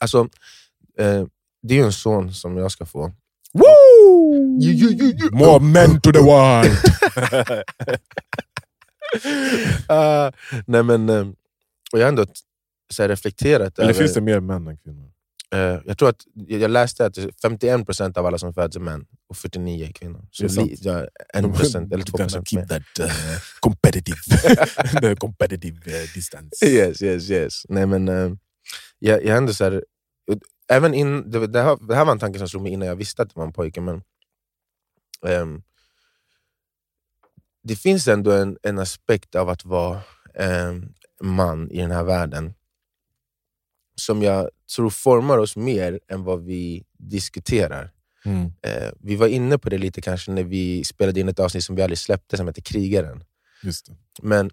Alltså, 0.00 0.18
eh, 0.98 1.24
det 1.62 1.74
är 1.74 1.78
ju 1.78 1.84
en 1.84 1.92
son 1.92 2.34
som 2.34 2.56
jag 2.56 2.72
ska 2.72 2.86
få. 2.86 3.12
Woo! 3.52 4.60
You, 4.62 4.72
you, 4.72 4.92
you. 4.92 5.30
More 5.30 5.60
men 5.60 6.00
to 6.00 6.12
the 6.12 6.18
wild! 6.18 6.78
Ah, 9.88 10.32
nej 10.66 10.82
men, 10.82 11.08
eh, 11.08 11.26
och 11.94 12.00
jag 12.00 12.04
har 12.04 12.08
ändå 12.08 12.26
så 12.92 13.02
här, 13.02 13.08
reflekterat 13.08 13.78
Eller 13.78 13.90
över... 13.90 14.00
finns 14.00 14.14
det 14.14 14.20
mer 14.20 14.40
män 14.40 14.66
än 14.66 14.76
kvinnor? 14.78 15.10
eh, 15.54 15.80
jag 15.84 15.98
tror 15.98 16.08
att 16.08 16.20
jag 16.34 16.70
läste 16.70 17.06
att 17.06 17.16
51% 17.18 18.18
av 18.18 18.26
alla 18.26 18.38
som 18.38 18.54
föds 18.54 18.76
är 18.76 18.80
män 18.80 19.06
och 19.28 19.36
49 19.36 19.86
är 19.88 19.92
kvinnor. 19.92 20.28
Så 20.30 20.42
Det 20.46 20.56
är 20.60 20.64
li, 20.64 20.76
ja, 20.80 21.06
1% 21.34 21.94
eller 21.94 22.04
2% 22.04 22.56
mer. 22.56 22.66
that 22.66 22.82
uh, 23.00 23.06
competitive, 23.60 24.16
the 25.00 25.16
competitive 25.16 25.76
uh, 25.86 26.08
distance. 26.14 26.66
Yes, 26.66 27.02
yes, 27.02 27.30
yes. 27.30 27.62
Nej, 27.68 27.86
men, 27.86 28.08
eh, 28.08 28.30
jag, 28.98 29.24
jag 29.24 29.36
ändå 29.36 29.54
så 29.54 29.64
här, 29.64 29.84
även 30.68 30.94
in, 30.94 31.30
det, 31.30 31.46
det, 31.46 31.62
här, 31.62 31.86
det 31.88 31.94
här 31.94 32.04
var 32.04 32.12
en 32.12 32.18
tanke 32.18 32.38
som 32.38 32.48
slog 32.48 32.62
mig 32.62 32.72
innan 32.72 32.88
jag 32.88 32.96
visste 32.96 33.22
att 33.22 33.28
det 33.28 33.36
var 33.38 33.46
en 33.46 33.52
pojke, 33.52 33.80
men 33.80 34.02
ehm, 35.26 35.62
det 37.62 37.76
finns 37.76 38.08
ändå 38.08 38.32
en, 38.32 38.56
en 38.62 38.78
aspekt 38.78 39.34
av 39.34 39.48
att 39.48 39.64
vara 39.64 40.00
ehm, 40.34 40.92
man 41.24 41.70
i 41.70 41.80
den 41.80 41.90
här 41.90 42.04
världen 42.04 42.54
som 43.96 44.22
jag 44.22 44.50
tror 44.76 44.90
formar 44.90 45.38
oss 45.38 45.56
mer 45.56 46.00
än 46.08 46.24
vad 46.24 46.44
vi 46.44 46.84
diskuterar. 46.98 47.90
Mm. 48.24 48.52
Eh, 48.62 48.90
vi 49.00 49.16
var 49.16 49.26
inne 49.26 49.58
på 49.58 49.68
det 49.68 49.78
lite 49.78 50.00
kanske 50.00 50.30
när 50.32 50.42
vi 50.44 50.84
spelade 50.84 51.20
in 51.20 51.28
ett 51.28 51.38
avsnitt 51.38 51.64
som 51.64 51.76
vi 51.76 51.82
aldrig 51.82 51.98
släppte 51.98 52.36
som 52.36 52.46
heter 52.46 52.62
Krigaren. 52.62 53.24
Just 53.62 53.86
det. 53.86 53.96
Men 54.22 54.50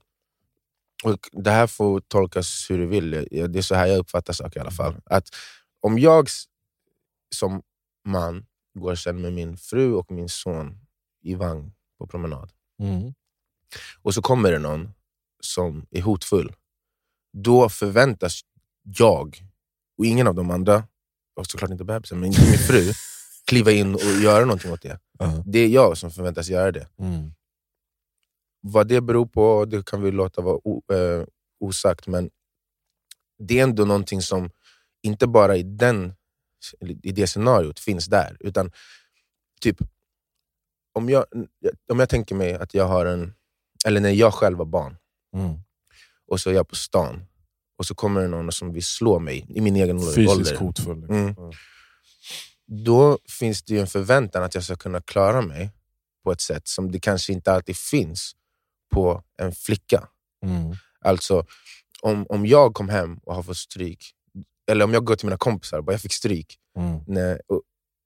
och 1.04 1.20
det 1.32 1.52
här 1.52 1.68
får 1.68 2.00
tolkas 2.00 2.66
hur 2.70 2.78
du 2.78 2.86
vill, 2.86 3.12
det 3.32 3.58
är 3.58 3.62
så 3.62 3.76
här 3.76 3.88
jag 3.88 3.98
uppfattar 3.98 4.34
saker 4.34 4.58
i 4.58 4.62
alla 4.62 4.72
fall. 4.72 4.96
Att 5.06 5.28
om 5.80 6.00
jag 6.00 6.30
som 7.36 7.62
man 8.06 8.46
går 8.80 8.96
sen 8.96 9.22
med 9.22 9.34
min 9.34 9.58
fru 9.58 9.94
och 9.94 10.12
min 10.12 10.30
son 10.30 10.78
i 11.24 11.36
vagn 11.36 11.72
på 11.98 12.08
promenad, 12.08 12.52
Mm. 12.80 13.14
och 14.02 14.14
så 14.14 14.22
kommer 14.22 14.52
det 14.52 14.60
någon 14.60 14.94
som 15.40 15.86
är 15.92 16.02
hotfull, 16.02 16.54
då 17.34 17.70
förväntas 17.70 18.42
jag, 18.84 19.38
och 19.98 20.06
ingen 20.06 20.28
av 20.28 20.36
de 20.36 20.52
andra, 20.52 20.88
och 21.36 21.48
såklart 21.48 21.72
inte 21.72 21.84
bebisen, 21.84 22.20
men 22.20 22.30
min 22.30 22.58
fru, 22.58 22.94
kliva 23.48 23.72
in 23.72 23.96
och 23.96 24.02
göra 24.02 24.46
någonting 24.46 24.72
åt 24.72 24.82
det. 24.82 25.00
Ja. 25.20 25.44
Det 25.46 25.60
är 25.60 25.68
jag 25.68 25.98
som 25.98 26.12
förväntas 26.12 26.50
göra 26.50 26.72
det. 26.72 26.88
Mm. 27.00 27.32
Vad 28.62 28.88
det 28.88 29.02
beror 29.02 29.26
på 29.26 29.66
det 29.66 29.86
kan 29.86 30.02
vi 30.02 30.12
låta 30.12 30.42
vara 30.42 30.60
o, 30.64 30.84
eh, 30.94 31.26
osagt, 31.60 32.08
men 32.08 32.30
det 33.38 33.60
är 33.60 33.64
ändå 33.64 33.86
någonting 33.86 34.22
som 34.22 34.50
inte 35.02 35.28
bara 35.28 35.58
i, 35.58 35.64
den, 35.64 36.14
i 37.04 37.12
det 37.12 37.28
scenariot 37.28 37.80
finns 37.80 38.06
där. 38.06 38.38
Utan 38.40 38.72
typ, 39.62 39.78
om 40.94 41.10
jag, 41.10 41.26
om 41.92 42.00
jag 42.00 42.10
tänker 42.10 42.36
mig 42.36 42.54
att 42.54 42.74
jag 42.74 42.88
har 42.88 43.06
en, 43.06 43.34
eller 43.86 44.02
när 44.02 44.10
jag 44.10 44.34
själv 44.34 44.58
var 44.58 44.66
barn, 44.66 44.98
Mm. 45.34 45.60
Och 46.32 46.40
så 46.40 46.50
är 46.50 46.54
jag 46.54 46.68
på 46.68 46.76
stan, 46.76 47.26
och 47.78 47.86
så 47.86 47.96
kommer 47.96 48.22
det 48.22 48.28
någon 48.28 48.52
som 48.52 48.74
vill 48.74 48.84
slå 48.86 49.20
mig 49.20 49.46
i 49.50 49.62
min 49.62 49.76
egen 49.76 50.00
Fysiskt 50.00 50.30
ålder. 50.30 50.56
hotfull. 50.58 51.00
liksom. 51.00 51.16
Mm. 51.18 51.36
Då 52.86 53.20
finns 53.40 53.64
det 53.64 53.74
ju 53.74 53.80
en 53.80 53.88
förväntan 53.88 54.44
att 54.44 54.56
jag 54.56 54.64
ska 54.64 54.76
kunna 54.76 55.02
klara 55.02 55.42
mig 55.42 55.72
på 56.24 56.32
ett 56.32 56.42
sätt 56.42 56.68
som 56.68 56.92
det 56.92 57.00
kanske 57.00 57.34
inte 57.34 57.52
alltid 57.52 57.78
finns 57.78 58.32
på 58.94 59.24
en 59.38 59.52
flicka. 59.52 60.08
Mm. 60.46 60.76
Alltså, 61.02 61.46
om, 62.02 62.26
om 62.30 62.46
jag 62.46 62.74
kom 62.74 62.90
hem 62.90 63.18
och 63.18 63.36
har 63.36 63.44
fått 63.44 63.58
stryk, 63.58 64.12
eller 64.72 64.86
om 64.86 64.94
jag 64.94 65.06
går 65.06 65.16
till 65.16 65.26
mina 65.26 65.38
kompisar 65.38 65.78
och 65.78 65.84
bara, 65.84 65.92
jag 65.94 66.02
fick 66.02 66.14
stryk 66.14 66.58
Mm. 66.78 67.00
när, 67.08 67.42
och, 67.48 67.62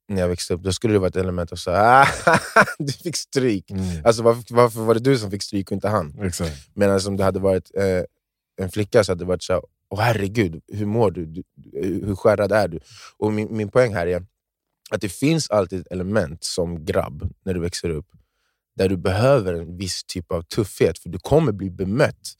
när 0.07 0.21
jag 0.21 0.27
växte 0.27 0.53
upp, 0.53 0.61
då 0.61 0.73
skulle 0.73 0.93
det 0.93 0.99
vara 0.99 1.07
ett 1.07 1.15
element 1.15 1.51
av 1.51 1.55
så 1.55 1.71
ah, 1.71 2.07
du 2.79 2.93
fick 2.93 3.15
stryk. 3.15 3.71
Mm. 3.71 4.05
Alltså, 4.05 4.23
varför, 4.23 4.55
varför 4.55 4.79
var 4.79 4.93
det 4.93 4.99
du 4.99 5.17
som 5.17 5.31
fick 5.31 5.43
stryk 5.43 5.67
och 5.67 5.75
inte 5.75 5.89
han? 5.89 6.19
Exakt. 6.21 6.69
Medan 6.73 6.99
om 7.07 7.17
det 7.17 7.23
hade 7.23 7.39
varit 7.39 7.71
eh, 7.75 8.03
en 8.57 8.71
flicka 8.71 9.03
så 9.03 9.11
hade 9.11 9.23
det 9.23 9.27
varit 9.27 9.43
så 9.43 9.53
här, 9.53 9.61
åh 9.89 9.99
herregud, 9.99 10.61
hur 10.67 10.85
mår 10.85 11.11
du? 11.11 11.25
du 11.25 11.43
hur 11.83 12.15
skärrad 12.15 12.51
är 12.51 12.67
du? 12.67 12.79
Och 13.17 13.33
min, 13.33 13.57
min 13.57 13.69
poäng 13.69 13.93
här 13.93 14.07
är 14.07 14.25
att 14.91 15.01
det 15.01 15.09
finns 15.09 15.49
alltid 15.49 15.79
ett 15.79 15.91
element 15.91 16.43
som 16.43 16.85
grabb, 16.85 17.33
när 17.45 17.53
du 17.53 17.59
växer 17.59 17.89
upp, 17.89 18.07
där 18.75 18.89
du 18.89 18.97
behöver 18.97 19.53
en 19.53 19.77
viss 19.77 20.03
typ 20.03 20.31
av 20.31 20.41
tuffhet, 20.41 20.99
för 20.99 21.09
du 21.09 21.19
kommer 21.19 21.51
bli 21.51 21.69
bemött 21.69 22.33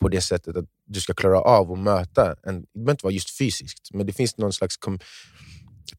på 0.00 0.08
det 0.08 0.20
sättet 0.20 0.56
att 0.56 0.64
du 0.84 1.00
ska 1.00 1.14
klara 1.14 1.40
av 1.40 1.72
att 1.72 1.78
möta, 1.78 2.36
en, 2.42 2.60
det 2.60 2.68
behöver 2.74 2.90
inte 2.90 3.04
vara 3.04 3.14
just 3.14 3.38
fysiskt, 3.38 3.94
men 3.94 4.06
det 4.06 4.12
finns 4.12 4.36
någon 4.36 4.52
slags 4.52 4.76
kom, 4.76 4.98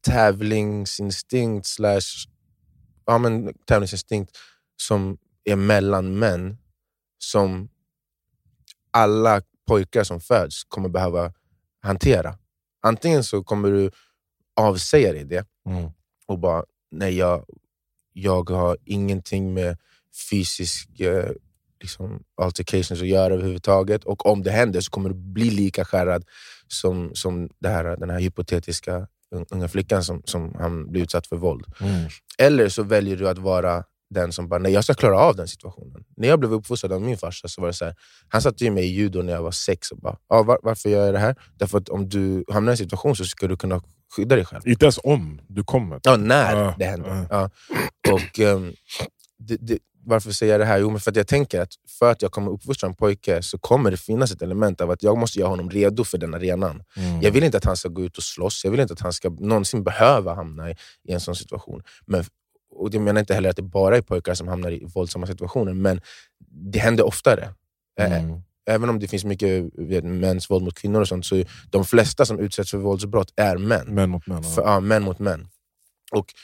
tävlingsinstinkt 0.02 1.66
slash 1.66 2.28
ja, 3.06 3.18
men, 3.18 3.54
tävlingsinstinkt 3.66 4.36
som 4.76 5.18
är 5.44 5.56
mellan 5.56 6.18
män 6.18 6.58
som 7.18 7.68
alla 8.90 9.42
pojkar 9.68 10.04
som 10.04 10.20
föds 10.20 10.64
kommer 10.64 10.88
behöva 10.88 11.32
hantera. 11.82 12.34
Antingen 12.82 13.24
så 13.24 13.44
kommer 13.44 13.70
du 13.70 13.90
avsäga 14.60 15.12
dig 15.12 15.24
det 15.24 15.46
Mm. 15.68 15.90
och 16.26 16.38
bara, 16.38 16.64
nej 16.90 17.16
jag, 17.16 17.44
jag 18.12 18.50
har 18.50 18.76
ingenting 18.84 19.54
med 19.54 19.76
fysisk 20.30 21.00
eh, 21.00 21.30
liksom, 21.80 22.22
altercations 22.36 23.00
att 23.00 23.06
göra 23.08 23.34
överhuvudtaget. 23.34 24.04
Och 24.04 24.26
om 24.26 24.42
det 24.42 24.50
händer 24.50 24.80
så 24.80 24.90
kommer 24.90 25.08
du 25.08 25.14
bli 25.14 25.50
lika 25.50 25.84
skärrad 25.84 26.24
som, 26.68 27.14
som 27.14 27.48
det 27.58 27.68
här, 27.68 27.96
den 27.96 28.10
här 28.10 28.20
hypotetiska 28.20 29.06
un- 29.34 29.46
unga 29.50 29.68
flickan 29.68 30.04
som, 30.04 30.22
som 30.24 30.54
han 30.58 30.90
blir 30.90 31.02
utsatt 31.02 31.26
för 31.26 31.36
våld. 31.36 31.64
Mm. 31.80 32.08
Eller 32.38 32.68
så 32.68 32.82
väljer 32.82 33.16
du 33.16 33.28
att 33.28 33.38
vara 33.38 33.84
den 34.10 34.32
som 34.32 34.48
bara, 34.48 34.58
nej 34.60 34.72
jag 34.72 34.84
ska 34.84 34.94
klara 34.94 35.18
av 35.20 35.36
den 35.36 35.48
situationen. 35.48 36.04
När 36.16 36.28
jag 36.28 36.38
blev 36.40 36.52
uppfostrad 36.52 36.92
av 36.92 37.02
min 37.02 37.18
farsa 37.18 37.48
så 37.48 37.60
var 37.60 37.68
det 37.68 37.74
så 37.74 37.84
här, 37.84 37.94
han 38.28 38.42
satte 38.42 38.64
ju 38.64 38.70
mig 38.70 38.84
i 38.84 38.88
judo 38.92 39.22
när 39.22 39.32
jag 39.32 39.42
var 39.42 39.50
sex 39.50 39.90
och 39.90 39.98
bara, 39.98 40.16
ah, 40.28 40.42
var, 40.42 40.58
varför 40.62 40.88
gör 40.88 41.04
jag 41.04 41.14
det 41.14 41.18
här? 41.20 41.36
Därför 41.56 41.78
att 41.78 41.88
om 41.88 42.08
du 42.08 42.44
hamnar 42.52 42.72
i 42.72 42.74
en 42.74 42.76
situation 42.76 43.16
så 43.16 43.24
ska 43.24 43.46
du 43.48 43.56
kunna 43.56 43.82
skydda 44.16 44.36
dig 44.36 44.44
själv. 44.44 44.68
Inte 44.68 44.84
ens 44.84 44.98
om 45.04 45.40
du 45.48 45.64
kommer. 45.64 46.00
Ja, 46.02 46.16
när 46.16 46.56
Ja, 46.56 46.74
det 46.78 46.84
händer. 46.84 47.26
ja. 47.30 47.50
Ja. 48.02 48.12
Och, 48.12 48.40
ehm, 48.40 48.72
det, 49.38 49.56
det, 49.56 49.78
varför 50.04 50.30
säger 50.32 50.52
jag 50.52 50.60
det 50.60 50.64
här? 50.64 50.78
Jo, 50.78 50.90
men 50.90 51.00
för 51.00 51.10
att 51.10 51.16
jag 51.16 51.26
tänker 51.26 51.60
att 51.60 51.72
för 51.98 52.10
att 52.10 52.22
jag 52.22 52.32
kommer 52.32 52.50
uppfostra 52.50 52.86
en 52.88 52.94
pojke 52.94 53.42
så 53.42 53.58
kommer 53.58 53.90
det 53.90 53.96
finnas 53.96 54.32
ett 54.32 54.42
element 54.42 54.80
av 54.80 54.90
att 54.90 55.02
jag 55.02 55.18
måste 55.18 55.38
göra 55.38 55.48
honom 55.50 55.70
redo 55.70 56.04
för 56.04 56.18
den 56.18 56.34
arenan. 56.34 56.82
Mm. 56.96 57.22
Jag 57.22 57.30
vill 57.30 57.44
inte 57.44 57.56
att 57.58 57.64
han 57.64 57.76
ska 57.76 57.88
gå 57.88 58.02
ut 58.04 58.16
och 58.16 58.22
slåss, 58.22 58.64
jag 58.64 58.70
vill 58.70 58.80
inte 58.80 58.92
att 58.94 59.00
han 59.00 59.12
ska 59.12 59.28
någonsin 59.30 59.84
behöva 59.84 60.34
hamna 60.34 60.70
i, 60.70 60.74
i 61.08 61.12
en 61.12 61.20
sån 61.20 61.36
situation. 61.36 61.82
Men, 62.06 62.24
och 62.78 62.94
Jag 62.94 63.02
menar 63.02 63.20
inte 63.20 63.34
heller 63.34 63.50
att 63.50 63.56
det 63.56 63.62
bara 63.62 63.96
är 63.96 64.02
pojkar 64.02 64.34
som 64.34 64.48
hamnar 64.48 64.70
i 64.70 64.84
våldsamma 64.94 65.26
situationer, 65.26 65.72
men 65.74 66.00
det 66.50 66.78
händer 66.78 67.06
oftare. 67.06 67.54
Eh, 68.00 68.24
Mm. 68.24 68.40
Även 68.70 68.88
om 68.90 68.98
det 68.98 69.08
finns 69.08 69.24
mycket 69.24 69.64
mäns 70.04 70.50
våld 70.50 70.64
mot 70.64 70.78
kvinnor 70.78 71.00
och 71.00 71.08
sånt, 71.08 71.26
så 71.26 71.42
de 71.70 71.84
flesta 71.84 72.24
som 72.26 72.38
utsätts 72.38 72.70
för 72.70 72.78
våldsbrott 72.78 73.32
är 73.36 73.56
män. 73.58 73.86
Män 73.94 74.10
mot 74.10 74.26
män. 74.26 74.42
För, 74.42 74.62
ja, 74.62 74.80
män 74.80 75.02
mot 75.02 75.18
män. 75.18 75.48
Och 76.12 76.34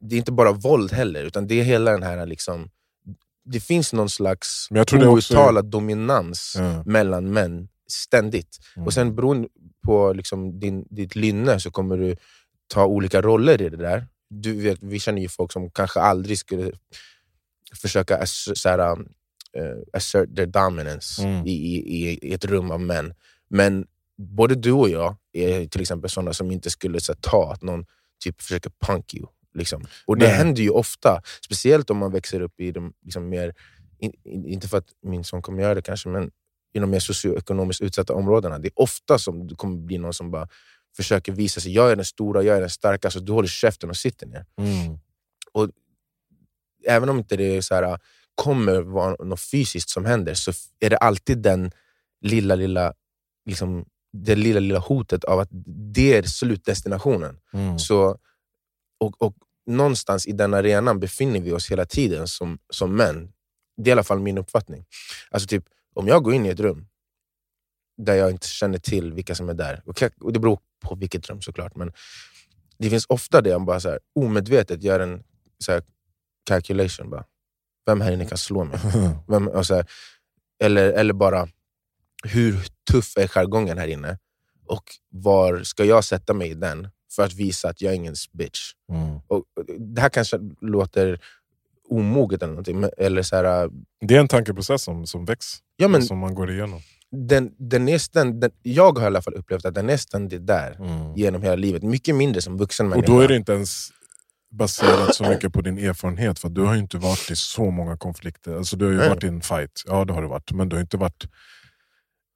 det 0.00 0.14
är 0.14 0.18
inte 0.18 0.32
bara 0.32 0.52
våld 0.52 0.92
heller, 0.92 1.24
utan 1.24 1.46
det 1.46 1.60
är 1.60 1.64
hela 1.64 1.90
den 1.92 2.02
här... 2.02 2.26
Liksom, 2.26 2.70
det 3.44 3.60
finns 3.60 3.92
någon 3.92 4.08
slags 4.10 4.68
är- 4.70 5.08
outtalad 5.08 5.64
dominans 5.70 6.54
Ja. 6.58 6.82
mellan 6.86 7.32
män, 7.32 7.68
ständigt. 7.88 8.58
Mm. 8.76 8.86
Och 8.86 8.92
sen 8.94 9.14
beroende 9.16 9.48
på 9.86 10.12
liksom 10.12 10.60
din, 10.60 10.86
ditt 10.90 11.16
lynne 11.16 11.60
så 11.60 11.70
kommer 11.70 11.96
du 11.96 12.16
ta 12.66 12.84
olika 12.86 13.22
roller 13.22 13.62
i 13.62 13.68
det 13.68 13.76
där. 13.76 14.06
Du 14.42 14.60
vet, 14.62 14.78
vi 14.82 14.98
känner 14.98 15.22
ju 15.22 15.28
folk 15.28 15.52
som 15.52 15.70
kanske 15.70 16.00
aldrig 16.00 16.38
skulle 16.38 16.72
försöka 17.82 18.16
ass, 18.18 18.48
så 18.54 18.68
här, 18.68 18.78
eh, 18.78 18.96
assert 19.92 20.36
their 20.36 20.46
dominance 20.46 21.22
Mm. 21.22 21.46
i, 21.46 21.50
i, 21.52 22.18
i- 22.22 22.32
ett 22.34 22.44
rum 22.44 22.70
av 22.70 22.80
män. 22.80 23.14
Men 23.48 23.86
både 24.18 24.54
du 24.54 24.72
och 24.72 24.88
jag 24.88 25.16
är 25.32 25.66
till 25.66 25.80
exempel 25.80 26.10
sådana 26.10 26.32
som 26.32 26.50
inte 26.50 26.70
skulle 26.70 27.00
så 27.00 27.12
här, 27.12 27.18
ta 27.20 27.52
att 27.52 27.62
någon 27.62 27.86
typ 28.24 28.42
försöker 28.42 28.72
punk 28.86 29.14
you. 29.14 29.26
Liksom. 29.54 29.84
Och 30.06 30.18
det 30.18 30.26
Nej. 30.26 30.34
händer 30.36 30.62
ju 30.62 30.70
ofta, 30.70 31.22
speciellt 31.44 31.90
om 31.90 31.96
man 31.98 32.12
växer 32.12 32.40
upp 32.40 32.60
i 32.60 32.72
de 32.72 32.92
liksom, 33.04 33.28
mer, 33.28 33.54
in, 33.98 34.12
inte 34.24 34.68
för 34.68 34.78
att 34.78 34.88
min 35.02 35.24
son 35.24 35.42
kommer 35.42 35.62
göra 35.62 35.74
det 35.74 35.82
kanske, 35.82 36.08
men 36.08 36.30
i 36.72 36.78
de 36.78 36.90
mer 36.90 36.98
socioekonomiskt 37.00 37.80
utsatta 37.82 38.14
områdena. 38.14 38.58
Det 38.58 38.68
är 38.68 38.72
ofta 38.82 39.18
som 39.18 39.46
det 39.46 39.54
kommer 39.54 39.76
bli 39.76 39.98
någon 39.98 40.12
som 40.14 40.30
bara 40.30 40.48
försöker 40.96 41.32
visa 41.32 41.60
sig, 41.60 41.72
jag 41.72 41.90
är 41.90 41.96
den 41.96 42.04
stora, 42.04 42.42
jag 42.42 42.56
är 42.56 42.60
den 42.60 42.70
starka, 42.70 43.10
så 43.10 43.20
du 43.20 43.32
håller 43.32 43.48
käften 43.48 43.90
och 43.90 43.96
sitter 43.96 44.26
ner. 44.26 44.46
Mm. 44.58 44.98
Även 46.86 47.08
om 47.08 47.18
inte 47.18 47.36
det 47.36 47.56
är 47.56 47.60
så 47.60 47.74
här, 47.74 47.98
kommer 48.34 48.80
vara 48.80 49.24
något 49.24 49.40
fysiskt 49.40 49.90
som 49.90 50.04
händer, 50.04 50.34
så 50.34 50.52
är 50.80 50.90
det 50.90 50.96
alltid 50.96 51.38
den 51.38 51.70
lilla, 52.20 52.54
lilla, 52.54 52.94
liksom, 53.46 53.84
det 54.12 54.34
lilla, 54.34 54.60
lilla 54.60 54.78
hotet 54.78 55.24
av 55.24 55.38
att 55.40 55.48
det 55.94 56.16
är 56.16 56.22
slutdestinationen. 56.22 57.40
Mm. 57.52 57.78
Så, 57.78 58.18
och, 58.98 59.22
och 59.22 59.34
någonstans 59.66 60.26
i 60.26 60.32
den 60.32 60.54
arenan 60.54 61.00
befinner 61.00 61.40
vi 61.40 61.52
oss 61.52 61.70
hela 61.70 61.86
tiden 61.86 62.28
som, 62.28 62.58
som 62.70 62.96
män. 62.96 63.32
Det 63.76 63.82
är 63.82 63.88
i 63.88 63.92
alla 63.92 64.02
fall 64.02 64.20
min 64.20 64.38
uppfattning. 64.38 64.84
Alltså 65.30 65.48
typ, 65.48 65.64
om 65.94 66.08
jag 66.08 66.22
går 66.22 66.34
in 66.34 66.46
i 66.46 66.48
ett 66.48 66.60
rum 66.60 66.86
där 67.96 68.14
jag 68.14 68.30
inte 68.30 68.48
känner 68.48 68.78
till 68.78 69.12
vilka 69.12 69.34
som 69.34 69.48
är 69.48 69.54
där, 69.54 69.82
och 69.86 70.02
och 70.20 70.32
det 70.32 70.38
beror 70.38 70.58
på 70.84 70.94
vilket 70.94 71.30
rum 71.30 71.40
såklart, 71.40 71.76
men 71.76 71.92
det 72.78 72.90
finns 72.90 73.06
ofta 73.08 73.40
det 73.40 73.50
jag 73.50 73.64
bara 73.64 73.80
så 73.80 73.88
här, 73.88 73.98
omedvetet 74.14 74.82
gör 74.82 75.00
en 75.00 75.22
så 75.58 75.72
här, 75.72 75.82
calculation. 76.44 77.10
Bara. 77.10 77.24
Vem 77.86 78.00
här 78.00 78.12
inne 78.12 78.24
kan 78.24 78.38
slå 78.38 78.64
mig? 78.64 78.78
Vem, 79.28 79.46
här, 79.46 79.86
eller, 80.64 80.92
eller 80.92 81.14
bara, 81.14 81.48
hur 82.24 82.66
tuff 82.90 83.16
är 83.16 83.26
jargongen 83.26 83.78
här 83.78 83.88
inne? 83.88 84.18
Och 84.66 84.84
var 85.10 85.62
ska 85.62 85.84
jag 85.84 86.04
sätta 86.04 86.34
mig 86.34 86.50
i 86.50 86.54
den 86.54 86.88
för 87.16 87.24
att 87.24 87.34
visa 87.34 87.68
att 87.68 87.80
jag 87.80 87.92
är 87.92 87.96
ingen 87.96 88.14
bitch? 88.32 88.72
Mm. 88.92 89.20
Och, 89.26 89.44
det 89.78 90.00
här 90.00 90.08
kanske 90.08 90.38
låter 90.60 91.20
omoget 91.88 92.42
eller 92.42 92.52
någonting, 92.52 92.80
men, 92.80 92.90
eller 92.98 93.22
så 93.22 93.36
här, 93.36 93.70
Det 94.00 94.16
är 94.16 94.20
en 94.20 94.28
tankeprocess 94.28 94.82
som, 94.82 95.06
som 95.06 95.24
väcks, 95.24 95.46
ja, 95.76 95.88
men 95.88 96.02
som 96.02 96.18
man 96.18 96.34
går 96.34 96.50
igenom. 96.50 96.80
Den, 97.14 97.50
den 97.58 97.88
är 97.88 97.98
ständ, 97.98 98.40
den, 98.40 98.50
jag 98.62 98.98
har 98.98 99.02
i 99.02 99.06
alla 99.06 99.22
fall 99.22 99.34
upplevt 99.34 99.64
att 99.64 99.74
den 99.74 99.90
är 99.90 99.96
ständigt 99.96 100.46
där 100.46 100.76
Mm. 100.80 101.14
genom 101.16 101.42
hela 101.42 101.56
livet. 101.56 101.82
Mycket 101.82 102.14
mindre 102.14 102.42
som 102.42 102.56
vuxen 102.56 102.86
Och 102.86 102.90
människa. 102.90 103.12
då 103.12 103.20
är 103.20 103.28
det 103.28 103.36
inte 103.36 103.52
ens 103.52 103.88
baserat 104.50 105.14
så 105.14 105.28
mycket 105.28 105.52
på 105.52 105.60
din 105.60 105.78
erfarenhet, 105.78 106.38
för 106.38 106.48
du 106.48 106.60
har 106.62 106.74
ju 106.74 106.80
inte 106.80 106.98
varit 106.98 107.30
i 107.30 107.36
så 107.36 107.70
många 107.70 107.96
konflikter. 107.96 108.56
Alltså, 108.56 108.76
du 108.76 108.84
har 108.84 108.92
ju 108.92 108.98
Nej. 108.98 109.08
varit 109.08 109.24
i 109.24 109.28
en 109.28 109.40
fight, 109.40 109.82
ja 109.86 110.04
det 110.04 110.12
har 110.12 110.22
du 110.22 110.28
varit, 110.28 110.52
men 110.52 110.68
du 110.68 110.76
har 110.76 110.80
inte 110.80 110.96
varit 110.96 111.24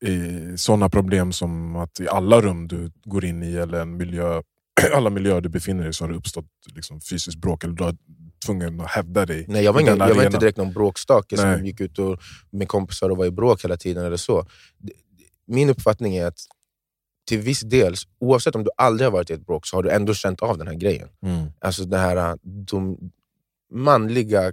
i 0.04 0.56
sådana 0.58 0.88
problem 0.88 1.32
som 1.32 1.76
att 1.76 2.00
i 2.00 2.08
alla 2.08 2.40
rum 2.40 2.68
du 2.68 2.90
går 3.04 3.24
in 3.24 3.42
i, 3.42 3.54
eller 3.56 3.80
en 3.80 3.96
miljö, 3.96 4.42
alla 4.94 5.10
miljöer 5.10 5.40
du 5.40 5.48
befinner 5.48 5.82
dig 5.82 5.90
i, 5.90 5.92
så 5.92 6.04
har 6.04 6.08
det 6.10 6.16
uppstått 6.18 6.46
liksom, 6.74 7.00
fysiskt 7.00 7.38
bråk, 7.38 7.64
eller 7.64 7.74
du 7.74 7.84
har 7.84 7.96
tvungen 8.46 8.80
att 8.80 8.90
hävda 8.90 9.26
dig. 9.26 9.44
Nej, 9.48 9.64
jag 9.64 9.72
var, 9.72 9.80
ingen, 9.80 9.98
jag 9.98 10.14
var 10.14 10.24
inte 10.24 10.38
direkt 10.38 10.58
någon 10.58 10.72
bråkstake 10.72 11.36
Nej. 11.36 11.56
som 11.56 11.66
gick 11.66 11.80
ut 11.80 11.98
och, 11.98 12.20
med 12.50 12.68
kompisar 12.68 13.10
och 13.10 13.16
var 13.16 13.26
i 13.26 13.30
bråk 13.30 13.64
hela 13.64 13.76
tiden. 13.76 14.04
eller 14.04 14.16
så. 14.16 14.46
Min 15.46 15.70
uppfattning 15.70 16.16
är 16.16 16.26
att 16.26 16.38
till 17.28 17.38
viss 17.38 17.60
del, 17.60 17.94
oavsett 18.20 18.54
om 18.54 18.64
du 18.64 18.70
aldrig 18.76 19.06
har 19.06 19.12
varit 19.12 19.30
i 19.30 19.32
ett 19.32 19.46
bråk, 19.46 19.66
så 19.66 19.76
har 19.76 19.82
du 19.82 19.90
ändå 19.90 20.14
känt 20.14 20.42
av 20.42 20.58
den 20.58 20.66
här 20.66 20.74
grejen. 20.74 21.08
Mm. 21.22 21.46
Alltså 21.60 21.84
den 21.84 22.00
här 22.00 22.16
äh, 22.16 22.34
dom, 22.42 23.10
manliga 23.72 24.52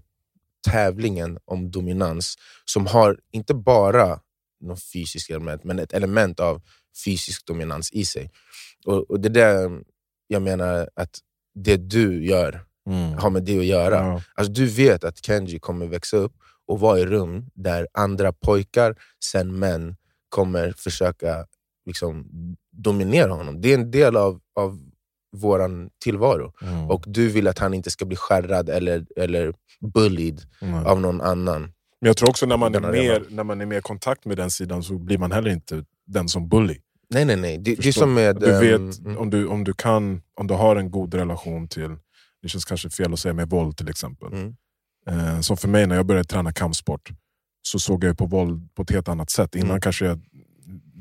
tävlingen 0.67 1.37
om 1.45 1.71
dominans 1.71 2.35
som 2.65 2.87
har 2.87 3.19
inte 3.31 3.53
bara 3.53 4.19
något 4.61 4.83
fysiskt 4.83 5.29
element, 5.29 5.63
men 5.63 5.79
ett 5.79 5.93
element 5.93 6.39
av 6.39 6.61
fysisk 7.05 7.45
dominans 7.45 7.91
i 7.91 8.05
sig. 8.05 8.31
Och, 8.85 9.11
och 9.11 9.19
Det 9.19 9.27
är 9.27 9.33
det 9.33 9.81
jag 10.27 10.41
menar 10.41 10.89
att 10.95 11.19
det 11.55 11.77
du 11.77 12.25
gör 12.25 12.61
Mm. 12.89 13.13
har 13.17 13.29
med 13.29 13.43
det 13.43 13.59
att 13.59 13.65
göra. 13.65 13.95
Ja. 13.95 14.21
Alltså, 14.35 14.53
du 14.53 14.65
vet 14.65 15.03
att 15.03 15.25
Kenji 15.25 15.59
kommer 15.59 15.85
växa 15.87 16.17
upp 16.17 16.33
och 16.67 16.79
vara 16.79 16.99
i 16.99 17.05
rum 17.05 17.45
där 17.53 17.87
andra 17.93 18.33
pojkar, 18.33 18.95
sen 19.23 19.59
män, 19.59 19.95
kommer 20.29 20.71
försöka 20.77 21.45
liksom, 21.85 22.25
dominera 22.71 23.31
honom. 23.33 23.61
Det 23.61 23.69
är 23.69 23.73
en 23.73 23.91
del 23.91 24.15
av, 24.17 24.39
av 24.55 24.79
vår 25.37 25.89
tillvaro. 26.03 26.53
Mm. 26.61 26.89
Och 26.89 27.03
du 27.07 27.27
vill 27.29 27.47
att 27.47 27.59
han 27.59 27.73
inte 27.73 27.91
ska 27.91 28.05
bli 28.05 28.17
skärrad 28.17 28.69
eller, 28.69 29.05
eller 29.15 29.53
bullied 29.93 30.41
Mm. 30.61 30.85
av 30.85 31.01
någon 31.01 31.21
annan. 31.21 31.61
Men 32.01 32.07
jag 32.07 32.17
tror 32.17 32.29
också 32.29 32.45
när 32.45 32.57
man, 32.57 32.75
är 32.75 32.91
mer, 32.91 33.23
när 33.29 33.43
man 33.43 33.61
är 33.61 33.65
mer 33.65 33.77
i 33.77 33.81
kontakt 33.81 34.25
med 34.25 34.37
den 34.37 34.51
sidan 34.51 34.83
så 34.83 34.97
blir 34.97 35.17
man 35.17 35.31
heller 35.31 35.49
inte 35.49 35.85
den 36.07 36.29
som 36.29 36.49
bully. 36.49 36.77
Nej, 37.09 37.25
nej, 37.25 37.35
nej. 37.35 37.57
Det, 37.57 37.75
det 37.75 37.93
som 37.93 38.13
med... 38.13 38.35
Du 38.39 38.59
vet, 38.59 38.79
ehm, 38.79 38.91
mm, 39.05 39.17
om, 39.17 39.29
du, 39.29 39.47
om, 39.47 39.63
du 39.63 39.73
kan, 39.73 40.21
om 40.39 40.47
du 40.47 40.53
har 40.53 40.75
en 40.75 40.91
god 40.91 41.13
relation 41.13 41.67
till, 41.67 41.95
det 42.41 42.49
känns 42.49 42.65
kanske 42.65 42.89
fel 42.89 43.13
att 43.13 43.19
säga 43.19 43.33
med 43.33 43.49
våld 43.49 43.77
till 43.77 43.89
exempel. 43.89 44.33
Mm. 44.33 44.55
Eh, 45.07 45.39
som 45.39 45.57
för 45.57 45.67
mig 45.67 45.87
när 45.87 45.95
jag 45.95 46.05
började 46.05 46.27
träna 46.27 46.53
kampsport 46.53 47.09
så 47.61 47.79
såg 47.79 48.03
jag 48.03 48.17
på 48.17 48.25
våld 48.25 48.75
på 48.75 48.81
ett 48.81 48.89
helt 48.91 49.07
annat 49.07 49.29
sätt. 49.29 49.55
Innan 49.55 49.69
Mm. 49.69 49.81
kanske 49.81 50.05
jag 50.05 50.21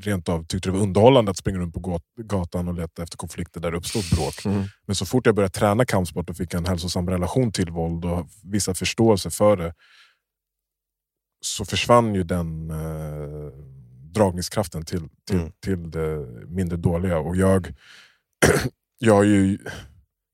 rent 0.01 0.29
av 0.29 0.43
tyckte 0.45 0.69
det 0.69 0.73
var 0.73 0.79
underhållande 0.79 1.31
att 1.31 1.37
springa 1.37 1.59
runt 1.59 1.73
på 1.73 1.79
gat- 1.79 2.01
gatan 2.23 2.67
och 2.67 2.73
leta 2.73 3.03
efter 3.03 3.17
konflikter 3.17 3.59
där 3.61 3.71
det 3.71 3.77
uppstod 3.77 4.03
bråk. 4.15 4.45
Mm. 4.45 4.63
Men 4.85 4.95
så 4.95 5.05
fort 5.05 5.25
jag 5.25 5.35
började 5.35 5.53
träna 5.53 5.85
kampsport 5.85 6.29
och 6.29 6.37
fick 6.37 6.53
en 6.53 6.65
hälsosam 6.65 7.09
relation 7.09 7.51
till 7.51 7.71
våld 7.71 8.05
och 8.05 8.27
vissa 8.43 8.73
förståelse 8.73 9.29
för 9.29 9.57
det 9.57 9.73
så 11.41 11.65
försvann 11.65 12.15
ju 12.15 12.23
den 12.23 12.69
eh, 12.71 13.51
dragningskraften 14.15 14.85
till, 14.85 15.09
till, 15.27 15.39
Mm. 15.39 15.51
till 15.59 15.91
det 15.91 16.27
mindre 16.47 16.77
dåliga. 16.77 17.17
Och 17.19 17.35
jag, 17.35 17.73
jag 18.99 19.19
är 19.25 19.29
ju, 19.29 19.57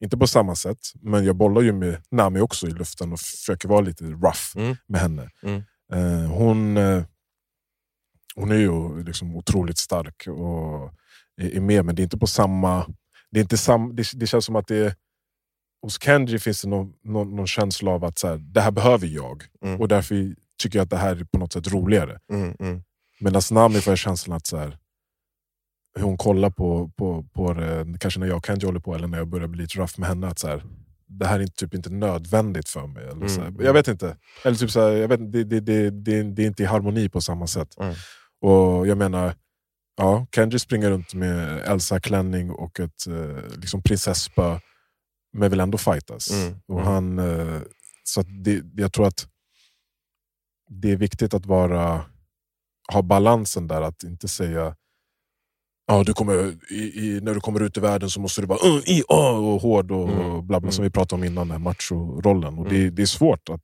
inte 0.03 0.17
på 0.17 0.27
samma 0.27 0.55
sätt, 0.55 0.77
men 1.01 1.25
jag 1.25 1.35
bollar 1.35 1.61
ju 1.61 1.73
med 1.73 2.01
Nami 2.11 2.39
också 2.39 2.67
i 2.67 2.71
luften 2.71 3.13
och 3.13 3.19
försöker 3.19 3.67
vara 3.67 3.81
lite 3.81 4.03
rough 4.03 4.57
Mm. 4.57 4.75
med 4.88 5.01
henne. 5.01 5.29
Mm. 5.43 5.63
Eh, 5.93 6.31
hon, 6.31 6.77
eh, 6.77 7.03
hon 8.35 8.51
är 8.51 8.55
ju 8.55 9.03
liksom 9.03 9.35
otroligt 9.35 9.77
stark 9.77 10.27
och 10.27 10.93
är, 11.41 11.55
är 11.55 11.61
med, 11.61 11.85
men 11.85 11.95
det 11.95 12.01
är 12.01 12.03
inte 12.03 12.17
på 12.17 12.27
samma... 12.27 12.88
Det, 13.31 13.39
är 13.39 13.41
inte 13.41 13.57
sam, 13.57 13.95
det, 13.95 14.11
det 14.15 14.27
känns 14.27 14.45
som 14.45 14.55
att 14.55 14.67
det 14.67 14.77
är, 14.77 14.95
hos 15.81 16.01
Kenji 16.03 16.39
finns 16.39 16.61
det 16.61 16.67
någon, 16.69 16.93
någon, 17.03 17.35
någon 17.35 17.47
känsla 17.47 17.91
av 17.91 18.03
att 18.05 18.19
så 18.19 18.27
här, 18.27 18.38
det 18.38 18.61
här 18.61 18.71
behöver 18.71 19.07
jag. 19.07 19.43
Mm. 19.65 19.81
Och 19.81 19.88
därför 19.88 20.35
tycker 20.61 20.79
jag 20.79 20.83
att 20.83 20.89
det 20.89 20.97
här 20.97 21.15
är 21.15 21.23
på 21.23 21.38
något 21.38 21.53
sätt 21.53 21.67
roligare. 21.67 22.19
Mm, 22.33 22.55
mm. 22.59 22.83
Medan 23.21 23.41
Nami 23.51 23.81
får 23.81 23.91
jag 23.91 23.97
känslan 23.97 24.37
att 24.37 24.45
så 24.47 24.57
här, 24.57 24.77
hur 25.95 26.03
hon 26.03 26.17
kollar 26.17 26.49
på, 26.49 26.91
på, 26.97 27.23
på 27.33 27.53
det, 27.53 27.97
kanske 27.99 28.19
när 28.19 28.27
jag 28.27 28.37
och 28.37 28.45
Kenji 28.45 28.65
håller 28.65 28.79
på, 28.79 28.95
eller 28.95 29.07
när 29.07 29.17
jag 29.17 29.27
börjar 29.27 29.47
bli 29.47 29.61
lite 29.61 29.79
rough 29.79 29.99
med 29.99 30.09
henne, 30.09 30.27
att 30.27 30.39
så 30.39 30.47
här, 30.47 30.63
det 31.07 31.25
här 31.27 31.35
är 31.35 31.41
inte, 31.41 31.55
typ 31.55 31.73
inte 31.73 31.89
nödvändigt 31.89 32.69
för 32.69 32.87
mig. 32.87 33.07
Eller 33.07 33.27
så 33.27 33.41
här. 33.41 33.47
Mm. 33.47 33.65
Jag 33.65 33.73
vet 33.73 33.87
inte. 33.87 34.17
Eller 34.45 34.57
typ 34.57 34.71
så 34.71 34.79
jag 34.79 35.07
vet, 35.07 35.31
det, 35.31 35.43
det, 35.43 35.59
det, 35.59 35.89
det, 35.89 36.23
det 36.23 36.43
är 36.43 36.47
inte 36.47 36.63
i 36.63 36.65
harmoni 36.65 37.09
på 37.09 37.21
samma 37.21 37.47
sätt. 37.47 37.77
Mm. 37.79 37.95
Och 38.41 38.87
jag 38.87 38.97
menar, 38.97 39.35
ja, 39.97 40.27
Kenji 40.35 40.59
springer 40.59 40.89
runt 40.89 41.13
med 41.13 41.61
Elsa-klänning 41.65 42.51
och 42.51 42.79
ett 42.79 43.07
eh, 43.07 43.57
liksom 43.57 43.83
prinsesspö, 43.83 44.59
men 45.33 45.49
vill 45.49 45.59
ändå 45.59 45.77
fightas. 45.77 46.31
Mm. 46.31 46.55
Och 46.67 46.81
Mm. 46.81 46.93
han, 46.93 47.19
eh, 47.19 47.61
så 48.03 48.21
det, 48.21 48.61
jag 48.75 48.93
tror 48.93 49.07
att 49.07 49.27
det 50.69 50.91
är 50.91 50.95
viktigt 50.97 51.33
att 51.33 51.45
vara, 51.45 52.05
ha 52.93 53.01
balansen 53.01 53.67
där, 53.67 53.81
att 53.81 54.03
inte 54.03 54.27
säga 54.27 54.75
Ja, 55.88 56.03
du 56.03 56.13
kommer, 56.13 56.57
i, 56.71 56.75
i, 57.07 57.19
när 57.21 57.33
du 57.33 57.39
kommer 57.39 57.59
ut 57.63 57.77
i 57.77 57.79
världen 57.79 58.09
så 58.09 58.19
måste 58.19 58.41
du 58.41 58.47
vara 58.47 58.67
uh, 58.69 58.89
i, 58.89 59.00
uh, 59.11 59.53
och 59.53 59.61
hård 59.61 59.91
och 59.91 60.09
Mm. 60.09 60.47
bla 60.47 60.59
bla, 60.59 60.71
som 60.71 60.83
vi 60.83 60.89
pratade 60.89 61.19
om 61.19 61.23
innan, 61.23 61.47
den 61.47 61.51
här 61.51 61.63
macho-rollen. 61.73 62.57
Och 62.57 62.69
det, 62.69 62.75
Mm. 62.81 62.95
det 62.95 63.01
är 63.01 63.05
svårt 63.05 63.50
att 63.50 63.61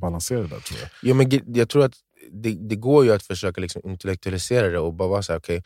balansera 0.00 0.40
det 0.40 0.48
där 0.48 0.60
tror 0.60 0.80
jag. 0.80 0.88
Jo, 1.02 1.14
men 1.14 1.30
jag 1.54 1.68
tror 1.68 1.84
att 1.84 1.94
det, 2.32 2.68
det 2.68 2.76
går 2.76 3.04
ju 3.04 3.12
att 3.12 3.22
försöka 3.22 3.60
liksom 3.60 3.82
intellektualisera 3.84 4.68
det 4.68 4.78
och 4.78 4.94
bara 4.94 5.08
vara 5.08 5.22
såhär, 5.22 5.38
okej, 5.38 5.62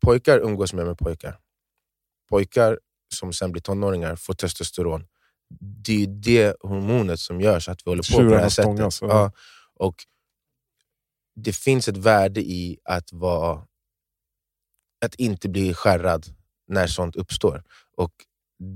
pojkar 0.00 0.38
umgås 0.38 0.72
mer 0.72 0.84
med 0.84 0.98
pojkar. 0.98 1.38
Pojkar 2.30 2.78
som 3.14 3.32
sen 3.32 3.52
blir 3.52 3.62
tonåringar 3.62 4.16
får 4.16 4.34
testosteron. 4.34 5.06
Det 5.84 5.92
är 5.92 5.98
ju 5.98 6.06
det 6.06 6.56
hormonet 6.60 7.20
som 7.20 7.40
gör 7.40 7.60
så 7.60 7.70
att 7.70 7.80
vi 7.86 7.90
håller 7.90 8.12
på 8.12 8.18
på 8.18 8.22
det 8.30 8.38
här 8.38 8.48
sättet. 8.48 8.92
stångas. 8.92 9.02
Ja, 9.02 9.32
och 9.74 9.94
det 11.36 11.52
finns 11.56 11.88
ett 11.88 11.96
värde 11.96 12.40
i 12.40 12.78
att 12.84 13.12
vara 13.12 13.60
att 15.04 15.14
inte 15.14 15.48
bli 15.48 15.74
skärrad 15.74 16.26
när 16.68 16.86
sånt 16.86 17.16
uppstår. 17.16 17.62
Och 17.96 18.10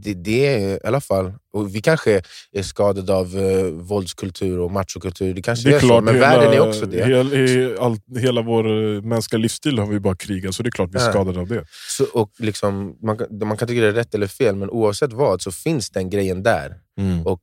det, 0.02 0.14
det 0.14 0.46
är 0.46 0.76
i 0.76 0.80
alla 0.86 1.00
fall, 1.00 1.32
och 1.52 1.74
vi 1.74 1.80
kanske 1.80 2.22
är 2.52 2.62
skadade 2.62 3.14
av 3.14 3.38
eh, 3.38 3.64
våldskultur 3.64 4.58
och 4.58 4.70
machokultur, 4.70 5.34
det 5.34 5.42
kanske 5.42 5.68
Det 5.68 5.72
är, 5.72 5.76
är 5.76 5.80
så, 5.80 5.86
klart, 5.86 6.04
men 6.04 6.14
hela, 6.14 6.26
världen 6.28 6.52
är 6.52 6.68
också 6.68 6.86
det. 6.86 7.04
Hel, 7.06 7.32
he, 7.32 7.76
all, 7.80 7.97
hela 8.18 8.42
vår 8.42 8.94
eh, 8.97 9.02
mänskliga 9.02 9.38
livsstil 9.40 9.78
har 9.78 9.86
vi 9.86 10.00
bara 10.00 10.16
krigat, 10.16 10.54
så 10.54 10.62
det 10.62 10.68
är 10.68 10.71
klart 10.71 10.90
vi 10.92 10.99
är 10.99 11.04
Ja. 11.04 11.10
skadade 11.10 11.40
av 11.40 11.47
det. 11.49 11.64
Så, 11.88 12.04
och 12.14 12.30
liksom, 12.38 12.97
man, 13.02 13.18
kan- 13.18 13.38
man 13.49 13.56
kan 13.56 13.68
tycka 13.68 13.80
det 13.80 13.86
är 13.88 13.92
rätt 13.92 14.14
eller 14.14 14.26
fel, 14.26 14.56
men 14.56 14.71
oavsett 14.71 15.12
vad 15.12 15.42
så 15.42 15.52
finns 15.52 15.90
den 15.90 16.10
grejen 16.10 16.42
där. 16.42 16.80
Och 17.25 17.40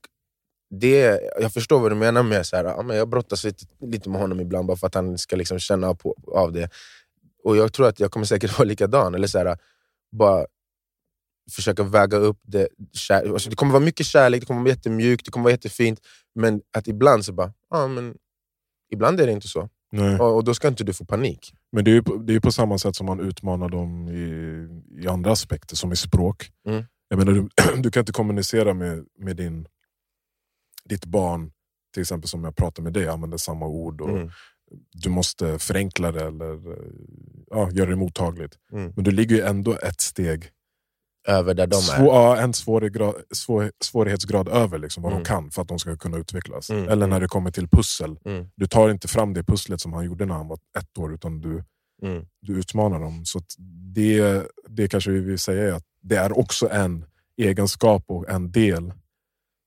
det, 0.69 1.21
jag 1.41 1.54
förstår 1.54 1.80
vad 1.80 1.91
du 1.91 1.95
menar 1.95 2.23
med 2.23 2.45
så 2.45 2.56
här, 2.56 2.63
ja, 2.63 2.82
men 2.82 2.97
jag 2.97 3.10
brottas 3.10 3.43
lite, 3.43 3.65
lite 3.82 4.10
med 4.10 4.21
honom 4.21 4.39
ibland 4.39 4.67
bara 4.67 4.78
för 4.78 4.88
att 4.88 4.95
han 4.95 5.17
ska 5.17 5.36
liksom 5.36 5.60
känna 5.60 5.95
på, 5.95 6.15
av 6.28 6.51
det. 6.51 6.69
Och 7.43 7.58
jag 7.58 7.73
tror 7.73 7.88
att 7.88 7.99
jag 7.99 8.12
kommer 8.12 8.25
säkert 8.25 8.58
vara 8.58 8.67
likadan. 8.67 9.15
Eller 9.15 9.28
så 9.28 9.38
här, 9.38 9.58
bara 10.12 10.45
försöka 11.51 11.84
väga 11.84 12.17
upp 12.17 12.39
det. 12.41 12.67
Alltså 13.10 13.49
det 13.49 13.56
kommer 13.56 13.71
vara 13.73 13.84
mycket 13.84 14.06
kärlek, 14.06 14.39
det 14.41 14.45
kommer 14.45 14.62
vara 14.62 14.69
jättemjukt, 14.69 15.25
det 15.25 15.32
kommer 15.32 15.43
vara 15.43 15.54
jättefint. 15.54 15.99
Men 16.36 16.62
att 16.78 16.88
ibland 16.88 17.25
så 17.25 17.34
bara, 17.34 17.54
ja 17.69 17.88
men 17.88 18.15
ibland 18.91 19.19
är 19.19 19.25
det 19.25 19.32
inte 19.32 19.47
så. 19.47 19.69
Nej. 19.91 20.19
Och, 20.19 20.36
och 20.36 20.43
då 20.43 20.54
ska 20.54 20.67
inte 20.67 20.84
du 20.84 20.93
få 20.93 21.06
panik. 21.06 21.54
Men 21.71 21.84
det 21.84 21.91
är 21.91 21.93
ju 21.93 22.04
på, 22.04 22.15
det 22.15 22.36
är 22.36 22.39
på 22.39 22.51
samma 22.51 22.78
sätt 22.78 22.95
som 22.95 23.06
man 23.06 23.19
utmanar 23.19 23.69
dem 23.69 24.10
i, 24.10 25.04
i 25.04 25.08
andra 25.08 25.32
aspekter, 25.32 25.75
som 25.75 25.91
i 25.91 25.95
språk. 25.95 26.51
Mm. 26.67 26.84
Jag 27.10 27.19
menar, 27.19 27.32
du, 27.34 27.49
du 27.82 27.91
kan 27.91 28.01
inte 28.01 28.12
kommunicera 28.12 28.73
med, 28.73 29.06
med 29.19 29.36
din, 29.36 29.67
ditt 30.89 31.06
barn, 31.06 31.52
till 31.93 32.02
exempel 32.02 32.30
som 32.30 32.43
jag 32.43 32.56
pratar 32.56 32.84
med 32.84 32.93
dig, 32.93 33.08
använder 33.08 33.38
samma 33.38 33.67
ord. 33.67 34.02
Och 34.02 34.10
Mm. 34.10 34.30
Du 34.91 35.10
måste 35.10 35.60
förenkla 35.60 36.12
det 36.12 36.21
eller 36.28 36.60
ja, 37.50 37.71
göra 37.71 37.89
det 37.89 37.95
mottagligt. 37.95 38.54
Mm. 38.71 38.93
Men 38.95 39.04
du 39.04 39.12
ligger 39.12 39.36
ju 39.36 39.41
ändå 39.41 39.74
ett 39.84 40.02
steg, 40.02 40.50
Över 41.28 41.54
där 41.54 41.67
de 41.67 41.76
svå, 41.82 41.93
är. 42.04 42.06
ja, 42.06 42.38
en 42.38 42.54
svårighetsgrad, 42.54 43.15
svår, 43.32 43.71
svårighetsgrad 43.84 44.48
över 44.48 44.78
liksom, 44.78 45.04
vad 45.04 45.12
Mm. 45.12 45.24
de 45.24 45.28
kan 45.28 45.52
för 45.52 45.62
att 45.62 45.67
de 45.67 45.80
ska 45.80 45.98
kunna 45.98 46.17
utvecklas. 46.17 46.69
Mm, 46.69 46.84
Eller 46.84 46.95
när 47.08 47.15
mm. 47.15 47.21
det 47.21 47.28
kommer 47.28 47.52
till 47.52 47.67
pussel, 47.69 48.17
Mm. 48.26 48.48
du 48.56 48.67
tar 48.67 48.89
inte 48.89 49.08
fram 49.08 49.34
det 49.34 49.43
pusslet 49.43 49.82
som 49.82 49.93
han 49.93 50.06
gjorde 50.06 50.26
när 50.26 50.36
han 50.36 50.48
var 50.48 50.60
ett 50.80 50.98
år, 50.98 51.13
utan 51.13 51.41
du, 51.41 51.63
Mm. 52.02 52.26
du 52.41 52.60
utmanar 52.60 53.00
dem. 53.00 53.26
Så 53.26 53.39
det, 53.95 54.43
det 54.69 54.88
kanske 54.88 55.12
vi 55.12 55.19
vill 55.19 55.39
säga 55.39 55.63
är 55.63 55.71
att 55.74 55.86
det 56.02 56.15
är 56.15 56.38
också 56.38 56.69
en 56.69 57.06
egenskap 57.38 58.04
och 58.08 58.30
en 58.30 58.52
del 58.52 58.93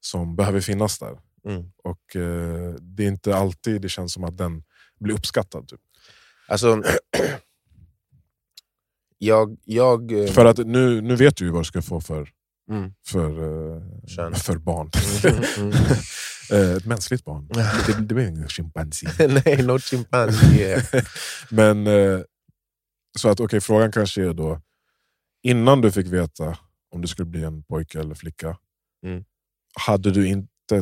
som 0.00 0.36
behöver 0.36 0.60
finnas 0.60 0.98
där. 0.98 1.18
Mm. 1.48 1.64
Och 1.84 2.16
eh, 2.16 2.74
det 2.80 3.04
är 3.04 3.08
inte 3.08 3.36
alltid 3.36 3.82
det 3.82 3.88
känns 3.88 4.12
som 4.12 4.24
att 4.24 4.38
den 4.38 4.62
blir 5.00 5.14
uppskattad. 5.14 5.68
Typ. 5.68 5.80
Alltså, 6.48 6.82
jag... 9.18 9.56
jag 9.64 10.12
eh, 10.12 10.32
För 10.32 10.44
att 10.44 10.58
nu, 10.58 11.00
nu 11.00 11.16
vet 11.16 11.36
du 11.36 11.44
ju 11.44 11.50
vad 11.50 11.60
du 11.60 11.64
ska 11.64 11.82
få 11.82 12.00
för, 12.00 12.28
mm. 12.70 12.92
för, 13.06 13.30
eh, 13.30 14.34
för 14.34 14.56
barn. 14.58 14.90
Mm, 15.24 15.44
mm. 15.72 15.72
Eh, 16.52 16.76
Ett 16.76 16.86
mänskligt 16.86 17.24
barn. 17.24 17.48
Det, 17.86 18.06
det 18.06 18.14
blir 18.14 18.28
ingen 18.28 18.48
schimpansi. 18.48 19.06
Nej, 19.44 19.62
no 19.62 19.78
chimpanzee. 19.78 20.82
Men 21.50 21.86
eh, 21.86 22.20
så 23.18 23.28
att 23.28 23.40
okej, 23.40 23.60
frågan 23.60 23.92
kanske 23.92 24.22
är 24.22 24.34
då, 24.34 24.60
innan 25.42 25.80
du 25.80 25.92
fick 25.92 26.06
veta 26.06 26.58
om 26.90 27.00
du 27.00 27.08
skulle 27.08 27.26
bli 27.26 27.44
en 27.44 27.62
pojke 27.62 28.00
eller 28.00 28.14
flicka, 28.14 28.56
Mm. 29.06 29.24
Hade 29.74 30.10
du 30.10 30.28
inte, 30.28 30.80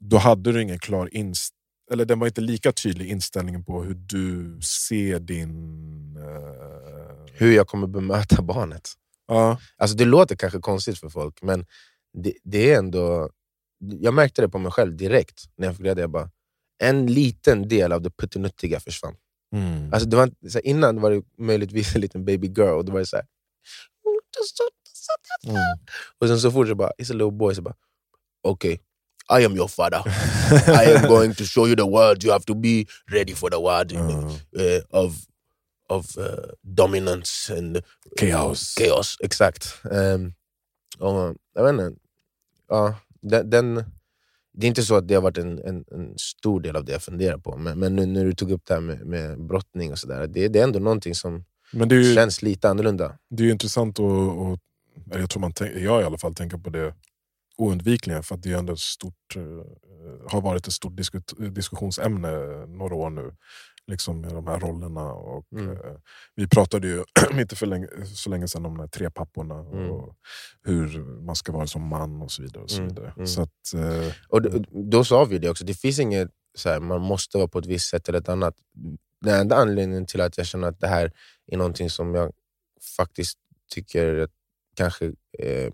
då 0.00 0.16
hade 0.16 0.52
du 0.52 0.62
ingen 0.62 0.78
klar 0.78 1.08
inst 1.14 1.52
eller 1.92 2.04
den 2.04 2.18
var 2.18 2.26
inte 2.26 2.40
lika 2.40 2.72
tydlig 2.72 3.06
inställningen 3.10 3.64
på 3.64 3.82
hur 3.82 3.94
du 3.94 4.60
ser 4.62 5.18
din... 5.20 6.16
eh, 6.16 7.32
Hur 7.34 7.52
jag 7.52 7.68
kommer 7.68 7.86
bemöta 7.86 8.42
barnet. 8.42 8.88
ja, 9.28 9.58
Alltså 9.76 9.96
det 9.96 10.04
låter 10.04 10.36
kanske 10.36 10.58
konstigt 10.60 10.98
för 10.98 11.08
folk, 11.08 11.42
men 11.42 11.66
det, 12.22 12.32
det 12.44 12.72
är 12.72 12.78
ändå... 12.78 13.30
Jag 13.78 14.14
märkte 14.14 14.42
det 14.42 14.48
på 14.48 14.58
mig 14.58 14.72
själv 14.72 14.96
direkt 14.96 15.44
när 15.56 15.66
jag 15.66 15.76
fick 15.76 15.86
reda 15.86 16.00
jag 16.00 16.10
bara, 16.10 16.30
En 16.82 17.06
liten 17.06 17.68
del 17.68 17.92
av 17.92 18.02
det 18.02 18.10
puttinuttiga 18.10 18.80
försvann. 18.80 19.14
mm. 19.54 19.92
Alltså 19.92 20.08
det 20.08 20.16
var 20.16 20.26
så 20.48 20.58
här, 20.58 20.66
innan 20.66 21.00
var 21.00 21.10
det 21.10 21.22
möjligtvis 21.38 21.94
en 21.94 22.00
liten 22.00 22.24
baby 22.24 22.46
girl, 22.46 22.76
och 22.76 22.84
då 22.84 22.92
var 22.92 23.00
det 23.00 23.06
så 23.06 23.16
här, 23.16 23.26
Mm. 25.44 25.78
Och 26.18 26.28
sen 26.28 26.40
så 26.40 26.50
fort 26.50 26.68
så 26.68 26.74
bara, 26.74 26.90
it's 26.98 27.10
a 27.10 27.14
little 27.14 27.30
boy, 27.30 27.54
så 27.54 27.62
bara, 27.62 27.74
okay, 28.50 28.78
I 29.40 29.44
am 29.44 29.56
your 29.56 29.68
father. 29.68 30.02
I 30.68 30.84
am 30.96 31.08
going 31.14 31.34
to 31.34 31.44
show 31.44 31.66
you 31.66 31.76
the 31.76 31.86
world. 31.86 32.24
You 32.24 32.32
have 32.32 32.44
to 32.46 32.54
be 32.54 32.86
ready 33.12 33.34
for 33.34 33.50
the 33.50 33.56
world 33.60 33.92
Ja. 33.92 34.30
eh, 34.62 34.82
of, 34.90 35.14
of 35.88 36.16
eh, 36.18 36.50
dominance 36.62 37.58
and 37.58 37.82
Chaos. 38.20 38.74
chaos. 38.78 39.16
Exakt. 39.20 39.74
Um, 39.90 40.34
och, 40.98 41.34
jag 41.54 41.64
vet 41.64 41.72
inte, 41.72 42.00
ja, 42.68 42.94
den, 43.22 43.50
den, 43.50 43.74
det 44.52 44.66
är 44.66 44.68
inte 44.68 44.82
så 44.82 44.94
att 44.96 45.08
det 45.08 45.14
har 45.14 45.22
varit 45.22 45.38
en, 45.38 45.58
en, 45.58 45.84
en 45.90 46.14
stor 46.18 46.60
del 46.60 46.76
av 46.76 46.84
det 46.84 46.92
jag 46.92 47.02
funderar 47.02 47.38
på, 47.38 47.56
men, 47.56 47.78
men 47.78 47.96
nu 47.96 48.06
när 48.06 48.24
du 48.24 48.34
tog 48.34 48.50
upp 48.50 48.62
det 48.66 48.74
här 48.74 48.80
med, 48.80 49.06
med 49.06 49.40
brottning, 49.46 49.92
och 49.92 49.98
så 49.98 50.06
där, 50.08 50.26
det, 50.26 50.48
det 50.48 50.58
är 50.58 50.64
ändå 50.64 50.78
någonting 50.78 51.14
som 51.14 51.44
ju, 51.90 52.14
känns 52.14 52.42
lite 52.42 52.68
annorlunda. 52.70 53.18
det 53.30 53.44
är 53.44 53.50
intressant 53.50 53.98
och, 53.98 54.46
och 54.46 54.58
jag 55.10 55.30
tror 55.30 55.40
man 55.40 55.52
tänk, 55.52 55.76
jag 55.76 56.02
i 56.02 56.04
alla 56.04 56.18
fall 56.18 56.34
tänker 56.34 56.58
på 56.58 56.70
det 56.70 56.94
oundvikligen 57.58 58.22
för 58.22 58.34
att 58.34 58.42
det 58.42 58.52
är 58.52 58.58
ändå 58.58 58.76
stort, 58.76 59.36
eh, 59.36 59.42
har 60.32 60.40
varit 60.40 60.66
ett 60.66 60.72
stort 60.72 60.96
diskut, 60.96 61.32
diskussionsämne 61.54 62.30
några 62.66 62.94
år 62.94 63.10
nu. 63.10 63.36
Liksom 63.88 64.20
med 64.20 64.34
de 64.34 64.46
här 64.46 64.60
rollerna. 64.60 65.12
Och, 65.12 65.46
Mm. 65.52 65.70
eh, 65.72 65.96
vi 66.34 66.48
pratade 66.48 66.88
ju 66.88 67.04
inte 67.40 67.56
för 67.56 67.66
länge, 67.66 67.88
så 68.14 68.30
länge 68.30 68.48
sedan 68.48 68.66
om 68.66 68.74
de 68.74 68.80
här 68.80 68.88
tre 68.88 69.10
papporna 69.10 69.54
Mm. 69.54 69.90
och 69.90 70.16
hur 70.62 70.98
man 71.26 71.36
ska 71.36 71.52
vara 71.52 71.66
som 71.66 71.82
man 71.88 72.22
och 72.22 72.30
så 72.30 72.42
vidare. 72.42 72.62
Och 72.62 72.70
så 72.70 72.76
Mm, 72.82 72.88
vidare. 72.94 73.12
mm. 73.16 73.26
Så 73.26 73.42
att, 73.42 73.74
eh, 73.74 74.12
Och 74.28 74.42
då, 74.42 74.64
då 74.90 75.04
sa 75.04 75.24
vi 75.24 75.38
det 75.38 75.50
också, 75.50 75.64
det 75.64 75.74
finns 75.74 75.98
inget 75.98 76.28
så 76.54 76.68
här, 76.68 76.80
man 76.80 77.00
måste 77.00 77.38
vara 77.38 77.48
på 77.48 77.58
ett 77.58 77.66
visst 77.66 77.90
sätt 77.90 78.08
eller 78.08 78.18
ett 78.18 78.28
annat. 78.28 78.54
den 79.20 79.40
enda 79.40 79.56
anledningen 79.56 80.06
till 80.06 80.20
att 80.20 80.38
jag 80.38 80.46
känner 80.46 80.68
att 80.68 80.80
det 80.80 80.86
här 80.88 81.12
är 81.46 81.56
någonting 81.56 81.90
som 81.90 82.14
jag 82.14 82.32
faktiskt 82.96 83.38
tycker 83.74 84.28
kanske 84.76 85.06
eh, 85.38 85.72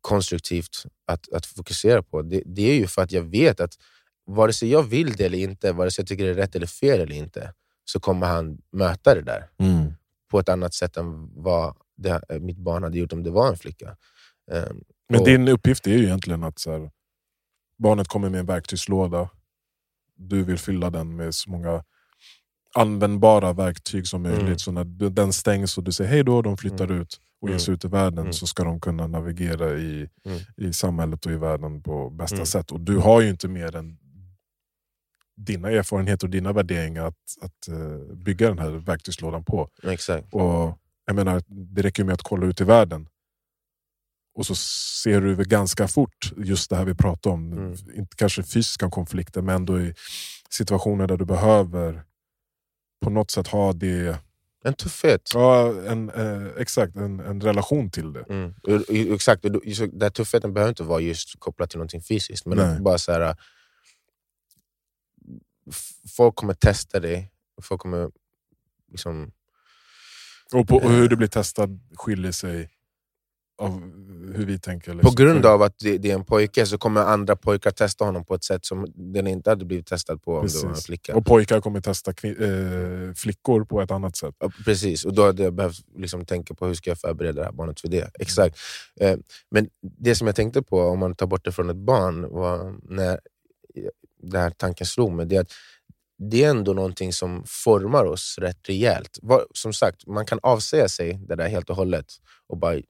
konstruktivt 0.00 0.84
att, 1.06 1.32
att 1.32 1.46
fokusera 1.46 2.02
på, 2.02 2.22
det, 2.22 2.42
det, 2.46 2.62
är 2.62 2.74
ju 2.74 2.86
för 2.86 3.02
att 3.02 3.12
jag 3.12 3.22
vet 3.22 3.60
att 3.60 3.74
vare 4.26 4.52
sig 4.52 4.70
jag 4.70 4.82
vill 4.82 5.12
det 5.12 5.24
eller 5.24 5.38
inte, 5.38 5.72
vare 5.72 5.90
sig 5.90 6.02
jag 6.02 6.08
tycker 6.08 6.24
det 6.24 6.30
är 6.30 6.34
rätt 6.34 6.56
eller 6.56 6.66
fel 6.66 7.00
eller 7.00 7.16
inte, 7.16 7.52
så 7.84 8.00
kommer 8.00 8.26
han 8.26 8.58
möta 8.72 9.14
det 9.14 9.22
där 9.22 9.50
Mm. 9.58 9.92
på 10.30 10.38
ett 10.38 10.48
annat 10.48 10.74
sätt 10.74 10.96
än 10.96 11.42
vad 11.42 11.76
det, 11.96 12.40
mitt 12.40 12.58
barn 12.58 12.82
hade 12.82 12.98
gjort 12.98 13.12
om 13.12 13.22
det 13.22 13.30
var 13.30 13.48
en 13.48 13.56
flicka. 13.56 13.96
Um, 14.50 14.84
Men 15.08 15.20
och, 15.20 15.26
din 15.26 15.48
uppgift 15.48 15.86
är 15.86 15.90
ju 15.90 16.04
egentligen 16.04 16.44
att 16.44 16.58
så 16.58 16.72
här, 16.72 16.90
barnet 17.78 18.08
kommer 18.08 18.30
med 18.30 18.40
en 18.40 18.46
verktygslåda. 18.46 19.30
Du 20.16 20.44
vill 20.44 20.58
fylla 20.58 20.90
den 20.90 21.16
med 21.16 21.34
så 21.34 21.50
många 21.50 21.84
användbara 22.74 23.52
verktyg 23.52 24.06
som 24.06 24.22
möjligt. 24.22 24.42
Mm. 24.42 24.58
Så 24.58 24.72
när 24.72 24.84
den 25.10 25.32
stängs 25.32 25.78
och 25.78 25.84
du 25.84 25.92
säger 25.92 26.10
hej 26.10 26.24
då, 26.24 26.42
de 26.42 26.56
flyttar 26.56 26.92
ut 26.92 27.20
och 27.40 27.48
ger 27.48 27.56
Mm. 27.68 27.74
ut 27.74 27.84
i 27.84 27.88
världen 27.88 28.18
Mm. 28.18 28.32
så 28.32 28.46
ska 28.46 28.64
de 28.64 28.80
kunna 28.80 29.06
navigera 29.06 29.78
i, 29.78 30.08
Mm. 30.24 30.38
i 30.56 30.72
samhället 30.72 31.26
och 31.26 31.32
i 31.32 31.36
världen 31.36 31.82
på 31.82 32.10
bästa 32.10 32.36
Mm. 32.36 32.46
sätt. 32.46 32.70
Och 32.72 32.80
du 32.80 32.96
har 32.96 33.20
ju 33.20 33.28
inte 33.28 33.48
mer 33.48 33.76
än 33.76 33.98
dina 35.36 35.70
erfarenheter 35.70 36.26
och 36.26 36.30
dina 36.30 36.52
värderingar 36.52 37.04
att, 37.06 37.16
att 37.40 37.68
eh, 37.68 38.14
bygga 38.16 38.48
den 38.48 38.58
här 38.58 38.70
verktygslådan 38.70 39.44
på. 39.44 39.68
exakt. 39.82 40.34
Och 40.34 40.78
jag 41.06 41.16
menar, 41.16 41.42
Det 41.48 41.82
räcker 41.82 42.04
med 42.04 42.12
att 42.14 42.22
kolla 42.22 42.46
ut 42.46 42.60
i 42.60 42.64
världen. 42.64 43.08
Och 44.34 44.46
så 44.46 44.54
ser 44.54 45.20
du 45.20 45.34
väl 45.34 45.48
ganska 45.48 45.88
fort 45.88 46.32
just 46.36 46.70
det 46.70 46.76
här 46.76 46.84
vi 46.84 46.94
pratar 46.94 47.30
om. 47.30 47.52
Mm. 47.52 47.74
Inte 47.94 48.16
kanske 48.16 48.42
fysiska 48.42 48.90
konflikter, 48.90 49.42
men 49.42 49.54
ändå 49.56 49.80
i 49.80 49.94
situationer 50.50 51.06
där 51.06 51.16
du 51.16 51.24
behöver 51.24 52.02
på 53.04 53.10
något 53.10 53.30
sätt 53.30 53.46
ha 53.48 53.72
det, 53.72 54.18
En 54.68 54.74
tuffhet. 54.74 55.30
ja, 55.34 55.72
en, 55.86 56.10
eh, 56.10 56.46
exakt, 56.56 56.96
en, 56.96 57.20
en 57.20 57.40
relation 57.40 57.90
till 57.90 58.12
det. 58.12 58.24
Mm. 58.28 58.54
Exakt, 59.14 59.44
den 59.92 60.12
tuffheten 60.12 60.54
behöver 60.54 60.68
inte 60.68 60.82
vara 60.82 61.00
just 61.00 61.40
kopplat 61.40 61.70
till 61.70 61.78
någonting 61.78 62.02
fysiskt. 62.02 62.46
Men 62.46 62.58
Nej. 62.58 62.80
bara 62.80 62.98
så 62.98 63.12
här, 63.12 63.36
f- 65.70 66.10
folk 66.16 66.34
kommer 66.36 66.54
testa 66.54 67.00
dig. 67.00 67.32
Folk 67.62 67.80
kommer 67.80 68.10
liksom... 68.92 69.32
Och, 70.52 70.68
på, 70.68 70.76
och 70.76 70.84
Eh. 70.84 70.90
hur 70.90 71.08
du 71.08 71.16
blir 71.16 71.28
testad 71.28 71.80
skiljer 71.96 72.32
sig 72.32 72.70
av 73.58 73.92
hur 74.34 74.46
vi 74.46 74.58
tänker. 74.58 74.90
På 74.90 74.96
liksom. 74.96 75.14
grund 75.14 75.46
av 75.46 75.62
att 75.62 75.78
det, 75.78 76.10
är 76.10 76.14
en 76.14 76.24
pojke 76.24 76.66
så 76.66 76.78
kommer 76.78 77.00
andra 77.00 77.36
pojkar 77.36 77.70
testa 77.70 78.04
honom 78.04 78.24
på 78.24 78.34
ett 78.34 78.44
sätt 78.44 78.64
som 78.64 78.86
den 78.94 79.26
inte 79.26 79.50
hade 79.50 79.64
blivit 79.64 79.86
testad 79.86 80.22
på 80.22 80.38
om 80.38 80.46
det 80.46 80.54
var 80.54 80.62
en 80.62 80.68
Precis. 80.68 80.86
flicka. 80.86 81.16
Och 81.16 81.26
pojkar 81.26 81.60
kommer 81.60 81.80
testa 81.80 82.10
eh, 82.10 83.14
flickor 83.14 83.64
på 83.64 83.80
ett 83.80 83.90
annat 83.90 84.16
sätt. 84.16 84.34
Ja, 84.38 84.50
Precis, 84.64 85.04
och 85.04 85.14
då 85.14 85.24
hade 85.24 85.42
jag 85.42 85.54
behövt 85.54 85.84
liksom 85.96 86.24
tänka 86.24 86.54
på 86.54 86.66
hur 86.66 86.74
ska 86.74 86.90
jag 86.90 86.98
förbereda 86.98 87.40
det 87.40 87.44
här 87.44 87.52
barnet 87.52 87.80
för 87.80 87.88
det. 87.88 88.10
Exakt. 88.18 88.58
Eh, 89.00 89.16
men 89.50 89.68
det 89.80 90.14
som 90.14 90.26
jag 90.26 90.36
tänkte 90.36 90.62
på, 90.62 90.80
om 90.80 90.98
man 90.98 91.14
tar 91.14 91.26
bort 91.26 91.44
det 91.44 91.52
från 91.52 91.70
ett 91.70 91.76
barn, 91.76 92.30
var 92.30 92.74
när 92.82 93.20
den 94.22 94.40
här 94.40 94.50
tanken 94.50 94.86
slog 94.86 95.12
mig, 95.12 95.26
det 95.26 95.36
är 95.36 95.40
att 95.40 95.52
det 96.18 96.44
är 96.44 96.50
ändå 96.50 96.72
någonting 96.72 97.12
som 97.12 97.42
formar 97.46 98.04
oss 98.04 98.38
rätt 98.38 98.68
rejält. 98.68 99.18
Som 99.54 99.72
sagt, 99.72 100.06
man 100.06 100.26
kan 100.26 100.38
avsäga 100.42 100.88
sig 100.88 101.20
det 101.28 101.36
där 101.36 101.48
helt 101.48 101.70
och 101.70 101.76
hållet 101.76 102.06
och 102.46 102.56
bara, 102.56 102.80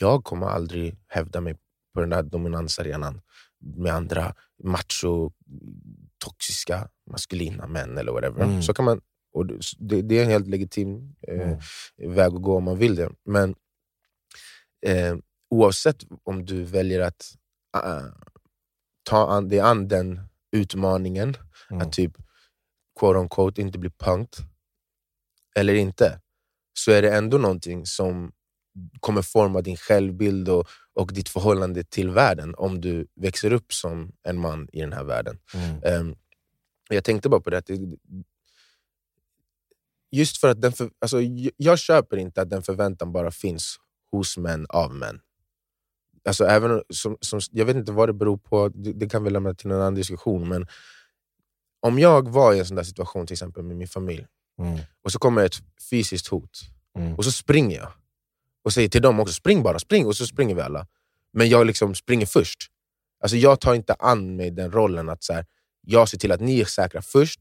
jag 0.00 0.24
kommer 0.24 0.46
aldrig 0.46 0.98
hävda 1.08 1.40
mig 1.40 1.54
på 1.94 2.00
den 2.00 2.10
där 2.10 2.22
dominansarenan 2.22 3.20
med 3.60 3.94
andra 3.94 4.34
macho, 4.64 5.30
toxiska, 6.24 6.88
maskulina 7.10 7.66
män 7.66 7.98
eller 7.98 8.12
whatever. 8.12 8.44
Mm. 8.44 8.62
Så 8.62 8.74
kan 8.74 8.84
man, 8.84 9.00
och 9.32 9.46
det, 9.78 10.02
det 10.02 10.18
är 10.18 10.24
en 10.24 10.30
helt 10.30 10.48
legitim 10.48 11.14
eh, 11.28 11.58
Mm. 11.98 12.14
väg 12.14 12.34
att 12.34 12.42
gå 12.42 12.56
om 12.56 12.64
man 12.64 12.78
vill 12.78 12.94
det. 12.94 13.10
Men 13.24 13.54
eh, 14.86 15.16
oavsett 15.50 15.96
om 16.24 16.44
du 16.44 16.62
väljer 16.64 17.00
att 17.00 17.34
äh, 17.76 18.02
ta 19.02 19.28
an, 19.30 19.48
dig 19.48 19.60
an 19.60 19.88
den 19.88 20.20
utmaningen, 20.52 21.36
Mm. 21.70 21.82
att 21.82 21.92
typ 21.92 22.12
quote 22.98 23.18
on 23.18 23.28
quote 23.28 23.60
inte 23.60 23.78
bli 23.78 23.90
punked, 23.90 24.44
eller 25.56 25.74
inte, 25.74 26.20
så 26.78 26.90
är 26.92 27.02
det 27.02 27.16
ändå 27.16 27.38
någonting 27.38 27.86
som 27.86 28.32
kommer 29.00 29.22
forma 29.22 29.60
din 29.60 29.76
självbild 29.76 30.48
och, 30.48 30.68
och 30.94 31.12
ditt 31.12 31.28
förhållande 31.28 31.84
till 31.84 32.10
världen 32.10 32.54
om 32.54 32.80
du 32.80 33.06
växer 33.16 33.52
upp 33.52 33.72
som 33.72 34.12
en 34.22 34.40
man 34.40 34.68
i 34.72 34.80
den 34.80 34.92
här 34.92 35.04
världen. 35.04 35.38
Mm. 35.54 35.82
Ehm, 35.84 36.16
jag 36.88 37.04
tänkte 37.04 37.28
bara 37.28 37.40
på 37.40 37.50
det, 37.50 37.58
att 37.58 37.66
det 37.66 37.78
just 40.10 40.36
för 40.40 40.48
att 40.48 40.60
den 40.60 40.72
för, 40.72 40.90
alltså, 40.98 41.18
jag 41.56 41.78
köper 41.78 42.16
inte 42.16 42.42
att 42.42 42.50
den 42.50 42.62
förväntan 42.62 43.12
bara 43.12 43.30
finns 43.30 43.76
hos 44.10 44.36
män 44.38 44.66
av 44.68 44.94
män. 44.94 45.20
Alltså, 46.24 46.44
även 46.44 46.82
som, 46.94 47.16
som, 47.20 47.40
jag 47.50 47.64
vet 47.66 47.76
inte 47.76 47.92
vad 47.92 48.08
det 48.08 48.12
beror 48.12 48.36
på, 48.36 48.68
det, 48.68 48.92
det 48.92 49.08
kan 49.08 49.24
vi 49.24 49.30
lämna 49.30 49.54
till 49.54 49.70
en 49.70 49.76
annan 49.76 49.94
diskussion, 49.94 50.48
men 50.48 50.66
om 51.80 51.98
jag 51.98 52.28
var 52.28 52.54
i 52.54 52.58
en 52.58 52.66
sån 52.66 52.84
situation 52.84 53.26
till 53.26 53.34
exempel 53.34 53.62
med 53.62 53.76
min 53.76 53.88
familj, 53.88 54.26
Mm. 54.60 54.78
och 55.02 55.12
så 55.12 55.18
kommer 55.18 55.44
ett 55.44 55.56
fysiskt 55.90 56.26
hot, 56.28 56.60
Mm. 56.98 57.14
och 57.14 57.24
så 57.24 57.32
springer 57.32 57.76
jag. 57.78 57.92
Och 58.68 58.72
säger 58.72 58.88
till 58.88 59.02
dem 59.02 59.20
också, 59.20 59.34
spring 59.34 59.62
bara, 59.62 59.78
spring! 59.78 60.06
Och 60.06 60.16
så 60.16 60.26
springer 60.26 60.54
vi 60.54 60.60
alla. 60.60 60.86
Men 61.32 61.48
jag 61.48 61.66
liksom 61.66 61.94
springer 61.94 62.26
först. 62.26 62.58
Alltså 63.20 63.36
jag 63.36 63.60
tar 63.60 63.74
inte 63.74 63.94
an 63.94 64.36
mig 64.36 64.50
den 64.50 64.72
rollen 64.72 65.08
att 65.08 65.22
så 65.24 65.32
här, 65.32 65.46
jag 65.80 66.08
ser 66.08 66.18
till 66.18 66.32
att 66.32 66.40
ni 66.40 66.60
är 66.60 66.64
säkra 66.64 67.02
först, 67.02 67.40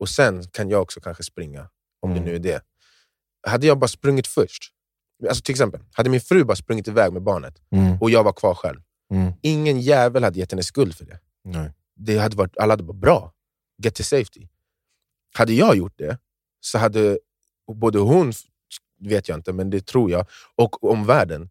och 0.00 0.08
sen 0.08 0.44
kan 0.52 0.70
jag 0.70 0.82
också 0.82 1.00
kanske 1.00 1.22
springa. 1.22 1.68
Om 2.00 2.10
Mm. 2.10 2.22
det 2.24 2.30
nu 2.30 2.36
är 2.36 2.38
det. 2.40 2.62
Hade 3.46 3.66
jag 3.66 3.78
bara 3.78 3.88
sprungit 3.88 4.26
först, 4.26 4.62
alltså 5.28 5.42
till 5.42 5.52
exempel, 5.52 5.80
hade 5.92 6.10
min 6.10 6.20
fru 6.20 6.44
bara 6.44 6.56
sprungit 6.56 6.88
iväg 6.88 7.12
med 7.12 7.22
barnet, 7.22 7.54
Mm. 7.72 7.98
och 8.00 8.10
jag 8.10 8.24
var 8.24 8.32
kvar 8.32 8.54
själv. 8.54 8.80
Mm. 9.12 9.32
Ingen 9.42 9.80
jävel 9.80 10.24
hade 10.24 10.38
gett 10.38 10.50
henne 10.52 10.62
skuld 10.62 10.94
för 10.96 11.04
det. 11.04 11.18
Nej. 11.44 11.72
det 11.96 12.18
hade 12.18 12.36
varit, 12.36 12.58
alla 12.58 12.72
hade 12.72 12.82
varit 12.84 13.00
bra. 13.00 13.32
Get 13.82 13.94
to 13.94 14.02
safety. 14.02 14.48
Hade 15.34 15.52
jag 15.52 15.76
gjort 15.76 15.98
det, 15.98 16.18
så 16.60 16.78
hade 16.78 17.18
både 17.72 17.98
hon, 17.98 18.32
vet 19.00 19.28
jag 19.28 19.38
inte, 19.38 19.52
men 19.52 19.70
det 19.70 19.86
tror 19.86 20.10
jag, 20.10 20.26
och 20.56 20.84
omvärlden 20.84 21.50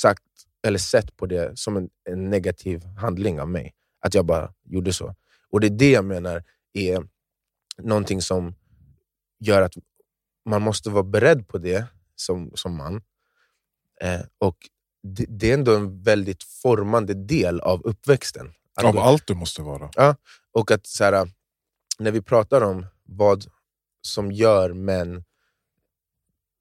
sagt 0.00 0.22
eller 0.66 0.78
sett 0.78 1.16
på 1.16 1.26
det 1.26 1.58
som 1.58 1.76
en, 1.76 1.88
en 2.04 2.30
negativ 2.30 2.84
handling 2.84 3.40
av 3.40 3.48
mig. 3.48 3.74
Att 4.00 4.14
jag 4.14 4.24
bara 4.26 4.52
gjorde 4.64 4.92
så. 4.92 5.14
Och 5.50 5.60
det 5.60 5.66
är 5.66 5.70
det 5.70 5.90
jag 5.90 6.04
menar 6.04 6.44
är 6.72 7.06
någonting 7.82 8.22
som 8.22 8.54
gör 9.40 9.62
att 9.62 9.72
man 10.44 10.62
måste 10.62 10.90
vara 10.90 11.02
beredd 11.02 11.48
på 11.48 11.58
det 11.58 11.86
som, 12.16 12.50
som 12.54 12.76
man. 12.76 13.02
Eh, 14.00 14.20
och 14.38 14.56
det, 15.02 15.24
det 15.28 15.50
är 15.50 15.54
ändå 15.54 15.74
en 15.76 16.02
väldigt 16.02 16.42
formande 16.42 17.14
del 17.14 17.60
av 17.60 17.82
uppväxten. 17.82 18.52
Att 18.74 18.84
Av 18.84 18.92
gå- 18.94 19.00
allt 19.00 19.26
du 19.26 19.34
måste 19.34 19.62
vara. 19.62 20.16
och 20.52 20.70
att 20.70 20.86
så 20.86 21.04
här, 21.04 21.30
när 21.98 22.10
vi 22.10 22.22
pratar 22.22 22.60
om 22.60 22.86
vad 23.04 23.44
som 24.02 24.32
gör 24.32 24.72
män 24.72 25.24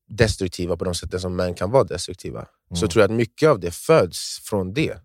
destruktiva 0.07 0.77
på 0.77 0.85
de 0.85 0.95
sätten 0.95 1.19
som 1.19 1.35
män 1.35 1.53
kan 1.53 1.71
vara 1.71 1.83
destruktiva, 1.83 2.47
så 2.69 2.75
Mm. 2.75 2.89
tror 2.89 3.01
jag 3.01 3.11
att 3.11 3.17
mycket 3.17 3.49
av 3.49 3.59
det 3.59 3.71
föds 3.71 4.39
från 4.43 4.73
det. 4.73 4.97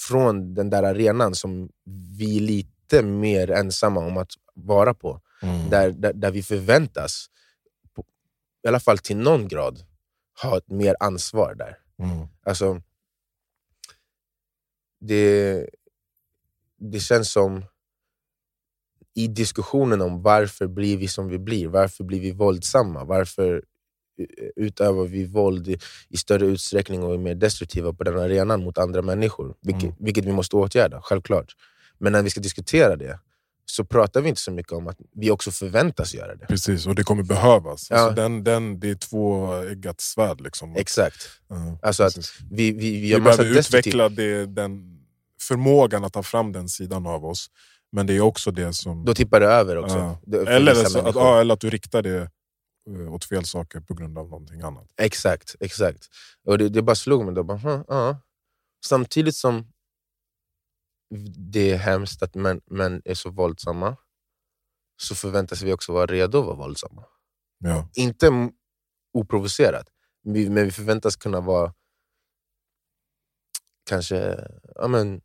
Från 0.00 0.54
den 0.54 0.70
där 0.70 0.82
arenan 0.82 1.34
som 1.34 1.70
vi 2.18 2.36
är 2.36 2.40
lite 2.40 3.02
mer 3.02 3.50
ensamma 3.50 4.00
om 4.06 4.16
att 4.16 4.30
vara 4.54 4.94
på. 4.94 5.20
Mm. 5.42 5.70
Där, 5.70 5.90
där, 5.90 6.12
där 6.12 6.30
vi 6.30 6.42
förväntas, 6.42 7.26
på, 7.94 8.04
i 8.64 8.68
alla 8.68 8.80
fall 8.80 8.98
till 8.98 9.16
någon 9.16 9.48
grad, 9.48 9.84
ha 10.42 10.58
ett 10.58 10.68
mer 10.68 10.96
ansvar 11.00 11.54
där. 11.54 11.78
Mm. 11.98 12.26
Alltså, 12.42 12.82
det, 15.00 15.68
det 16.78 17.00
känns 17.00 17.32
som 17.32 17.64
i 19.14 19.26
diskussionen 19.28 20.00
om 20.00 20.22
varför 20.22 20.66
blir 20.66 20.96
vi 20.96 21.08
som 21.08 21.28
vi 21.28 21.38
blir, 21.38 21.68
varför 21.68 22.04
blir 22.04 22.20
vi 22.20 22.32
våldsamma, 22.32 23.04
varför 23.04 23.64
utövar 24.56 25.04
vi 25.04 25.24
våld 25.26 25.68
i, 25.68 25.78
i 26.08 26.16
större 26.16 26.46
utsträckning 26.46 27.02
och 27.02 27.14
är 27.14 27.18
mer 27.18 27.34
destruktiva 27.34 27.92
på 27.92 28.04
den 28.04 28.18
arenan 28.18 28.64
mot 28.64 28.78
andra 28.78 29.02
människor, 29.02 29.54
vilket, 29.62 29.82
Mm. 29.82 29.94
vilket 29.98 30.24
vi 30.24 30.32
måste 30.32 30.56
åtgärda, 30.56 31.00
självklart. 31.02 31.52
Men 31.98 32.12
när 32.12 32.22
vi 32.22 32.30
ska 32.30 32.40
diskutera 32.40 32.96
det 32.96 33.18
så 33.68 33.84
pratar 33.84 34.20
vi 34.20 34.28
inte 34.28 34.40
så 34.40 34.50
mycket 34.50 34.72
om 34.72 34.88
att 34.88 34.96
vi 35.14 35.30
också 35.30 35.50
förväntas 35.50 36.14
göra 36.14 36.34
det. 36.36 36.46
Precis, 36.46 36.86
och 36.86 36.94
det 36.94 37.02
kommer 37.04 37.22
behövas. 37.22 37.86
Ja. 37.90 37.96
Alltså 37.96 38.14
den, 38.22 38.44
den, 38.44 38.80
det 38.80 38.90
är 38.90 38.94
tvåeggat 38.94 40.00
svärd. 40.00 40.40
Liksom. 40.40 40.76
Exakt. 40.76 41.16
Ja, 41.48 41.78
Alltså 41.82 42.04
att 42.04 42.14
precis. 42.14 42.38
vi, 42.50 42.72
vi, 42.72 42.78
vi 42.78 43.00
vi 43.00 43.08
gör 43.08 43.20
massa 43.20 43.36
behöver 43.42 43.60
utveckla 43.60 44.08
det, 44.08 44.46
den 44.46 44.98
förmågan 45.40 46.04
att 46.04 46.12
ta 46.12 46.22
fram 46.22 46.52
den 46.52 46.68
sidan 46.68 47.06
av 47.06 47.24
oss. 47.24 47.50
Men 47.92 48.06
det 48.06 48.16
är 48.16 48.20
också 48.20 48.50
det 48.50 48.72
som... 48.72 49.04
Då 49.04 49.14
tippar 49.14 49.40
det 49.40 49.46
över 49.46 49.76
också. 49.78 50.18
Ja. 50.26 50.38
Eller, 50.48 50.72
att, 51.08 51.14
ja, 51.14 51.40
eller 51.40 51.54
att 51.54 51.60
du 51.60 51.70
riktar 51.70 52.02
det 52.02 52.30
åt 53.10 53.24
fel 53.24 53.44
saker 53.44 53.80
på 53.80 53.94
grund 53.94 54.18
av 54.18 54.28
någonting 54.28 54.60
annat. 54.60 54.86
Exakt, 54.96 55.56
exakt. 55.60 56.08
Och 56.44 56.58
det, 56.58 56.68
det 56.68 56.82
bara 56.82 56.96
slog 56.96 57.24
mig 57.24 57.34
då. 57.34 57.44
Bara, 57.44 57.58
"Hm, 57.58 57.84
ja. 57.88 58.20
Samtidigt 58.86 59.36
som 59.36 59.72
det 61.52 61.70
är 61.70 61.76
hemskt 61.76 62.22
att 62.22 62.34
män, 62.34 62.60
män 62.66 63.02
är 63.04 63.14
så 63.14 63.30
våldsamma, 63.30 63.96
så 64.96 65.14
förväntas 65.14 65.62
vi 65.62 65.72
också 65.72 65.92
vara 65.92 66.06
redo 66.06 66.38
att 66.40 66.46
vara 66.46 66.56
våldsamma. 66.56 67.04
Ja. 67.58 67.88
Inte 67.94 68.50
oprovocerat, 69.12 69.88
men 70.24 70.64
vi 70.64 70.70
förväntas 70.70 71.16
kunna 71.16 71.40
vara 71.40 71.74
kanske 73.84 74.44
ja, 74.74 74.88
men, 74.88 75.20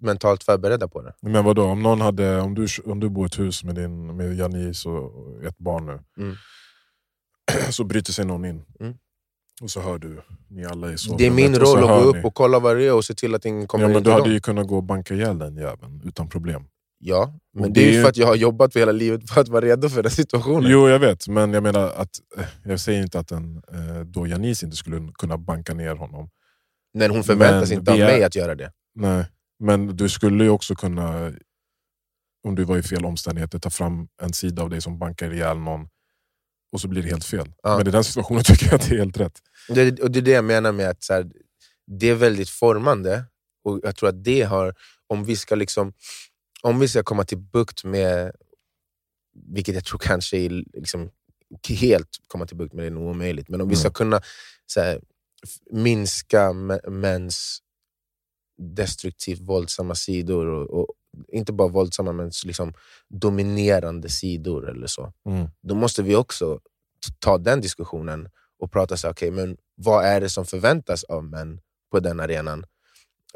mentalt 0.00 0.42
förberedda 0.44 0.88
på 0.88 1.02
det. 1.02 1.14
Men 1.22 1.44
vadå, 1.44 1.64
om, 1.64 1.82
någon 1.82 2.00
hade, 2.00 2.40
om, 2.40 2.54
du, 2.54 2.66
om 2.84 3.00
du 3.00 3.08
bor 3.08 3.24
i 3.24 3.26
ett 3.26 3.38
hus 3.38 3.64
med, 3.64 3.74
din, 3.74 4.16
med 4.16 4.34
Janice 4.36 4.88
och 4.88 5.44
ett 5.44 5.58
barn 5.58 5.86
nu, 5.86 6.00
Mm. 6.18 6.36
så 7.70 7.84
bryter 7.84 8.12
sig 8.12 8.24
någon 8.24 8.44
in. 8.44 8.64
Mm. 8.80 8.94
Och 9.62 9.70
så 9.70 9.80
hör 9.80 9.98
du, 9.98 10.22
ni 10.48 10.64
alla 10.64 10.86
i 10.86 10.90
Det 10.90 10.94
är 10.94 10.96
sovrummet, 10.96 11.34
min 11.34 11.54
roll 11.54 11.78
att 11.78 12.04
gå 12.04 12.12
ni. 12.12 12.18
upp 12.18 12.24
och 12.24 12.34
kolla 12.34 12.58
vad 12.58 12.76
det 12.76 12.84
är 12.86 12.94
och 12.94 13.04
se 13.04 13.14
till 13.14 13.34
att 13.34 13.44
ingen 13.44 13.66
kommer 13.66 13.84
Ja, 13.84 13.88
in 13.88 13.92
men 13.94 14.02
till 14.02 14.08
du 14.08 14.12
hade 14.12 14.24
dem. 14.24 14.32
ju 14.32 14.40
kunnat 14.40 14.66
gå 14.68 14.76
och 14.76 14.82
banka 14.82 15.14
ihjäl 15.14 15.38
den 15.38 15.56
jäveln 15.56 16.02
utan 16.04 16.28
problem. 16.28 16.64
Ja, 16.98 17.34
men 17.54 17.64
Och 17.64 17.70
det 17.72 17.88
är 17.88 17.92
ju 17.92 18.02
för 18.02 18.08
att 18.08 18.16
jag 18.16 18.26
har 18.26 18.34
jobbat 18.36 18.76
hela 18.76 18.92
livet 18.92 19.30
för 19.30 19.40
att 19.40 19.48
vara 19.48 19.64
redo 19.64 19.88
för 19.88 20.02
den 20.02 20.12
situationen. 20.12 20.70
Jo, 20.70 20.88
jag 20.88 20.98
vet, 20.98 21.28
men 21.28 21.52
jag 21.54 21.62
menar 21.62 21.84
att 21.90 22.10
eh, 22.38 22.44
jag 22.64 22.80
säger 22.80 23.02
inte 23.02 23.18
att 23.18 23.30
en, 23.30 23.56
eh, 23.72 24.00
då 24.04 24.26
Janice 24.26 24.64
inte 24.66 24.76
skulle 24.76 25.12
kunna 25.14 25.38
banka 25.38 25.74
ner 25.74 25.94
honom. 25.94 26.28
Men 26.94 27.10
hon 27.10 27.24
förväntas 27.24 27.70
Men 27.70 27.78
inte 27.78 27.92
av 27.92 27.98
är- 27.98 28.06
mig 28.06 28.24
att 28.24 28.34
göra 28.36 28.54
det. 28.54 28.72
Nej, 28.94 29.24
men 29.62 29.96
du 29.96 30.08
skulle 30.08 30.44
ju 30.44 30.50
också 30.50 30.74
kunna, 30.74 31.32
om 32.44 32.54
du 32.54 32.64
var 32.64 32.78
i 32.78 32.82
fel 32.82 33.04
omständigheter, 33.04 33.58
ta 33.58 33.70
fram 33.70 34.08
en 34.22 34.32
sida 34.32 34.62
av 34.62 34.70
dig 34.70 34.80
som 34.80 34.98
bankar 34.98 35.32
ihjäl 35.34 35.58
någon 35.58 35.88
och 36.72 36.80
så 36.80 36.88
blir 36.88 37.02
det 37.02 37.08
helt 37.08 37.24
fel. 37.24 37.52
Ja. 37.62 37.76
Men 37.78 37.86
i 37.88 37.90
den 37.90 38.04
situationen 38.04 38.44
tycker 38.46 38.66
jag 38.66 38.74
att 38.74 38.88
det 38.88 38.94
är 38.94 38.98
helt 38.98 39.16
rätt. 39.16 39.38
Det, 39.68 40.00
och 40.00 40.10
det 40.10 40.18
är 40.18 40.22
det 40.22 40.30
jag 40.30 40.44
menar 40.44 40.72
med 40.72 40.88
att 40.90 41.02
så 41.02 41.12
här, 41.12 41.30
det 41.86 42.06
är 42.10 42.14
väldigt 42.14 42.50
formande. 42.50 43.24
Och 43.64 43.80
jag 43.82 43.96
tror 43.96 44.08
att 44.08 44.24
det 44.24 44.42
har, 44.42 44.74
om 45.06 45.24
vi 45.24 45.36
ska 45.36 45.54
liksom 45.54 45.92
om 46.62 46.78
vi 46.80 46.88
ska 46.88 47.02
komma 47.02 47.24
till 47.24 47.38
bukt 47.38 47.84
med, 47.84 48.32
vilket 49.54 49.74
jag 49.74 49.84
tror 49.84 49.98
kanske 49.98 50.36
är 50.38 50.50
liksom, 50.78 51.10
helt 51.68 52.08
komma 52.26 52.46
till 52.46 52.56
bukt 52.56 52.74
med 52.74 52.82
det 52.84 52.86
är 52.88 52.90
nog 52.90 53.08
omöjligt, 53.10 53.48
men 53.48 53.60
om 53.60 53.68
vi 53.68 53.76
ska 53.76 53.86
Mm. 53.88 53.94
kunna 53.94 54.20
här, 54.76 55.00
minska 55.70 56.48
mä- 56.52 56.90
mäns 56.90 57.58
destruktivt 58.58 59.40
våldsamma 59.40 59.94
sidor, 59.94 60.46
och, 60.46 60.80
och 60.80 60.86
inte 61.32 61.52
bara 61.52 61.68
våldsamma 61.68 62.12
men 62.12 62.30
liksom 62.44 62.72
dominerande 63.08 64.08
sidor 64.08 64.70
eller 64.70 64.86
så 64.86 65.12
Mm. 65.26 65.48
då 65.62 65.74
måste 65.74 66.02
vi 66.02 66.16
också 66.16 66.60
ta 67.18 67.38
den 67.38 67.60
diskussionen 67.60 68.28
och 68.58 68.72
prata 68.72 68.96
så 68.96 69.10
okej, 69.10 69.30
men 69.30 69.56
vad 69.74 70.04
är 70.04 70.20
det 70.20 70.28
som 70.28 70.44
förväntas 70.46 71.04
av 71.04 71.24
män 71.24 71.60
på 71.90 72.00
den 72.00 72.20
arenan? 72.20 72.64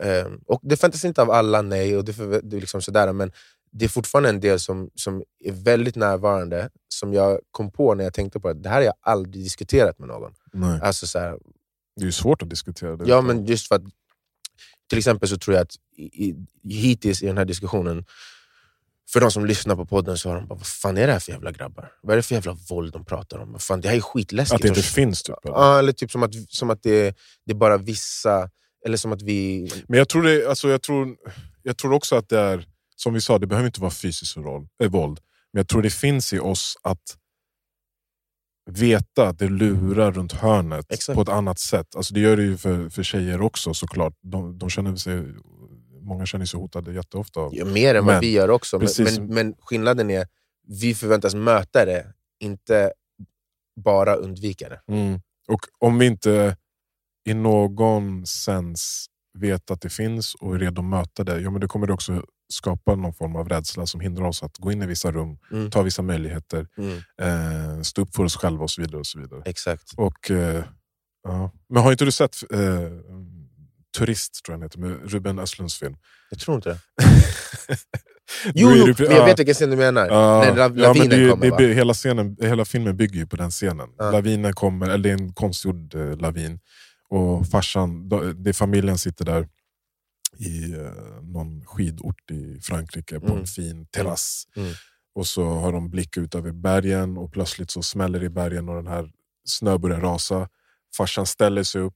Ehm, 0.03 0.41
och 0.47 0.61
Det 0.63 0.77
förväntas 0.77 1.05
inte 1.05 1.23
av 1.23 1.31
alla, 1.31 1.63
nej, 1.63 1.97
och 1.97 2.05
det, 2.05 2.13
förvä- 2.13 2.41
det 2.43 2.61
liksom 2.61 2.83
sådär, 2.83 3.13
men 3.13 3.33
det 3.71 3.85
är 3.85 3.89
fortfarande 3.89 4.29
en 4.29 4.41
del 4.41 4.61
som, 4.61 4.91
som 4.95 5.23
är 5.45 5.53
väldigt 5.53 5.97
närvarande, 5.97 6.71
som 6.89 7.13
jag 7.15 7.41
kom 7.51 7.71
på 7.71 7.95
när 7.95 8.05
jag 8.05 8.15
tänkte 8.15 8.41
på 8.41 8.49
det. 8.53 8.61
Det 8.61 8.69
här 8.69 8.77
har 8.77 8.83
jag 8.83 8.95
aldrig 9.01 9.45
diskuterat 9.45 9.99
med 9.99 10.09
någon. 10.09 10.35
Nej. 10.53 10.81
Alltså 10.83 11.07
så 11.07 11.19
här, 11.19 11.39
Det 11.97 12.07
är 12.07 12.11
svårt 12.11 12.43
att 12.43 12.51
diskutera 12.51 12.97
det. 12.97 13.05
Ja, 13.09 13.21
men 13.21 13.45
just 13.47 13.69
för 13.69 13.75
att 13.75 13.83
till 14.89 14.99
exempel 14.99 15.29
så 15.29 15.37
tror 15.37 15.57
jag 15.57 15.63
att 15.63 15.75
i, 15.97 16.05
i, 16.05 16.35
hittills 16.69 17.23
i 17.23 17.27
den 17.27 17.39
här 17.39 17.45
diskussionen, 17.45 18.05
för 19.13 19.21
de 19.21 19.31
som 19.31 19.47
lyssnar 19.47 19.77
på 19.77 19.87
podden 19.87 20.19
så 20.19 20.29
har 20.29 20.37
de 20.37 20.47
bara, 20.47 20.55
vad 20.55 20.67
fan 20.67 20.99
är 20.99 21.07
det 21.07 21.13
här 21.13 21.21
för 21.21 21.33
jävla 21.33 21.53
grabbar? 21.53 21.93
Vad 22.03 22.13
är 22.13 22.17
det 22.17 22.23
för 22.23 22.35
jävla 22.35 22.53
våld 22.53 22.93
de 22.93 23.05
pratar 23.05 23.39
om? 23.39 23.53
Vad 23.53 23.63
Fan, 23.63 23.81
det 23.81 23.89
här 23.89 23.97
är 23.97 24.01
skitläskigt. 24.01 24.55
att 24.55 24.63
det 24.63 24.69
inte 24.69 24.83
finns. 24.83 25.23
Typ, 25.23 25.37
eller? 25.45 25.55
Ja, 25.55 25.79
eller 25.79 25.93
typ 25.93 26.11
som 26.11 26.23
att, 26.23 26.35
som 26.49 26.71
att 26.71 26.83
det, 26.83 27.17
det 27.47 27.53
är 27.53 27.57
bara 27.57 27.79
vissa, 27.79 28.51
eller 28.87 28.97
som 28.97 29.13
att 29.13 29.23
vi... 29.23 29.71
Men 29.89 29.99
jag 29.99 30.09
tror, 30.09 30.23
det, 30.23 30.47
alltså 30.47 30.69
jag, 30.69 30.83
tror, 30.83 31.17
jag 31.63 31.77
tror 31.77 31.93
också 31.93 32.17
att 32.17 32.29
det 32.29 32.39
är, 32.39 32.67
som 32.97 33.15
vi 33.15 33.21
sa, 33.21 33.39
det 33.39 33.47
behöver 33.47 33.67
inte 33.67 33.81
vara 33.81 33.91
fysiskt 33.91 34.37
äh, 34.37 34.89
våld. 34.91 35.21
Men 35.53 35.61
jag 35.61 35.69
tror 35.69 35.83
det 35.83 35.91
finns 35.91 36.33
i 36.33 36.39
oss 36.39 36.77
att 36.83 37.17
veta 38.71 39.29
att 39.29 39.39
det 39.39 39.49
lurar 39.49 40.13
runt 40.13 40.33
hörnet 40.33 40.93
Exakt. 40.93 41.17
på 41.17 41.23
ett 41.23 41.29
annat 41.29 41.59
sätt. 41.59 41.97
Alltså 41.97 42.15
det 42.15 42.21
gör 42.21 42.37
det 42.37 42.43
ju 42.43 42.57
för, 42.57 42.89
för 42.89 43.03
tjejer 43.03 43.41
också 43.41 43.75
såklart. 43.75 44.15
De, 44.23 44.59
de 44.59 44.71
känner 44.71 44.97
sig, 44.97 45.25
många 46.03 46.27
känner 46.27 46.45
sig 46.47 46.61
hotade 46.61 46.93
jätteofta. 46.93 47.41
Av. 47.41 47.55
Ja, 47.55 47.65
mer 47.65 47.95
än 47.95 48.05
vad 48.05 48.15
Men- 48.15 48.21
vi 48.21 48.33
gör 48.33 48.51
också, 48.51 48.79
men, 48.79 48.89
men, 48.99 49.35
men 49.35 49.55
skillnaden 49.61 50.11
är 50.11 50.27
vi 50.69 50.95
förväntas 50.95 51.35
möta 51.35 51.85
det, 51.85 52.07
inte 52.41 52.93
bara 53.81 54.15
undvika 54.15 54.69
det. 54.69 54.81
Mm. 54.89 55.21
Och 55.49 55.61
om 55.79 55.99
vi 55.99 56.07
inte 56.07 56.57
i 57.29 57.35
någon 57.35 58.27
sens 58.27 59.07
vet 59.39 59.71
att 59.71 59.81
det 59.81 59.91
finns 59.91 60.35
och 60.35 60.55
är 60.55 60.59
redo 60.59 60.81
att 60.81 60.85
möta 60.89 61.25
det, 61.25 61.41
ja, 61.41 61.51
men 61.51 61.61
då 61.61 61.69
kommer 61.69 61.87
det 61.87 61.93
också 61.93 62.23
skapa 62.49 62.95
någon 62.95 63.13
form 63.15 63.37
av 63.37 63.49
rädsla 63.49 63.87
som 63.87 64.01
hindrar 64.01 64.25
oss 64.25 64.43
att 64.43 64.59
gå 64.59 64.73
in 64.73 64.83
i 64.83 64.87
vissa 64.87 65.13
rum, 65.13 65.39
Mm. 65.53 65.71
ta 65.71 65.83
vissa 65.83 66.03
möjligheter, 66.03 66.67
Mm, 66.79 66.97
eh, 67.23 67.83
stå 67.83 68.03
upp 68.03 68.15
för 68.17 68.25
oss 68.25 68.37
själva 68.37 68.63
och 68.65 68.71
så 68.71 68.81
vidare. 68.81 68.99
Och 68.99 69.07
så 69.07 69.19
vidare. 69.21 69.43
exakt. 69.45 69.93
Och, 69.97 70.31
eh, 70.31 70.65
ja. 71.25 71.53
Men 71.69 71.83
har 71.83 71.93
inte 71.93 72.05
du 72.05 72.11
sett 72.13 72.37
eh, 72.53 72.61
Turist, 73.99 74.45
tror 74.45 74.53
jag 74.55 74.61
den 74.61 74.67
heter, 74.67 74.79
med 74.79 75.13
Ruben 75.13 75.39
Östlunds 75.39 75.79
film? 75.79 75.97
Jag 76.31 76.39
tror 76.41 76.55
inte 76.57 76.69
det. 76.71 76.79
Jo, 78.55 78.71
jo 78.77 78.87
det- 78.87 79.05
jag 79.05 79.13
ja. 79.13 79.25
vet 79.25 79.39
vilken 79.39 79.55
scen 79.55 79.71
du 79.71 79.77
menar. 79.77 80.07
Ja, 80.07 80.41
När 80.41 80.57
la- 80.57 80.83
ja, 80.83 80.95
men 80.99 81.09
det, 81.09 81.31
kommer 81.31 81.59
det, 81.59 81.75
hela, 81.75 81.95
scenen, 81.95 82.37
hela 82.41 82.65
filmen 82.65 82.97
bygger 82.97 83.17
ju 83.17 83.27
på 83.27 83.37
den 83.37 83.51
scenen. 83.51 83.89
Ja. 83.99 84.11
Lavinen 84.11 84.53
kommer, 84.53 84.87
eller 84.87 84.99
det 84.99 85.09
är 85.11 85.13
en 85.15 85.33
konstgjord 85.33 85.95
eh, 85.95 86.17
lavin. 86.17 86.59
Och 87.09 87.47
farsan, 87.49 88.09
det 88.09 88.51
är 88.51 88.53
familjen 88.53 88.99
sitter 88.99 89.25
där 89.25 89.49
i 90.39 90.73
eh, 90.73 91.23
någon 91.23 91.65
skidort 91.67 92.31
i 92.31 92.61
Frankrike 92.63 93.21
på 93.21 93.27
Mm. 93.27 93.39
en 93.39 93.47
fin 93.47 93.87
terrass. 93.87 94.45
Mm. 94.57 94.73
Och 95.15 95.27
så 95.27 95.45
har 95.45 95.73
de 95.73 95.91
blick 95.91 96.17
ut 96.17 96.35
över 96.35 96.53
bergen 96.53 97.17
och 97.19 97.33
plötsligt 97.33 97.71
så 97.71 97.83
smäller 97.83 98.21
det 98.21 98.27
i 98.27 98.31
bergen 98.31 98.69
och 98.69 98.77
den 98.77 98.87
här 98.87 99.11
snö 99.45 99.79
börjar 99.79 100.01
rasa. 100.01 100.49
Farsan 100.97 101.27
ställer 101.27 101.63
sig 101.63 101.81
upp 101.81 101.95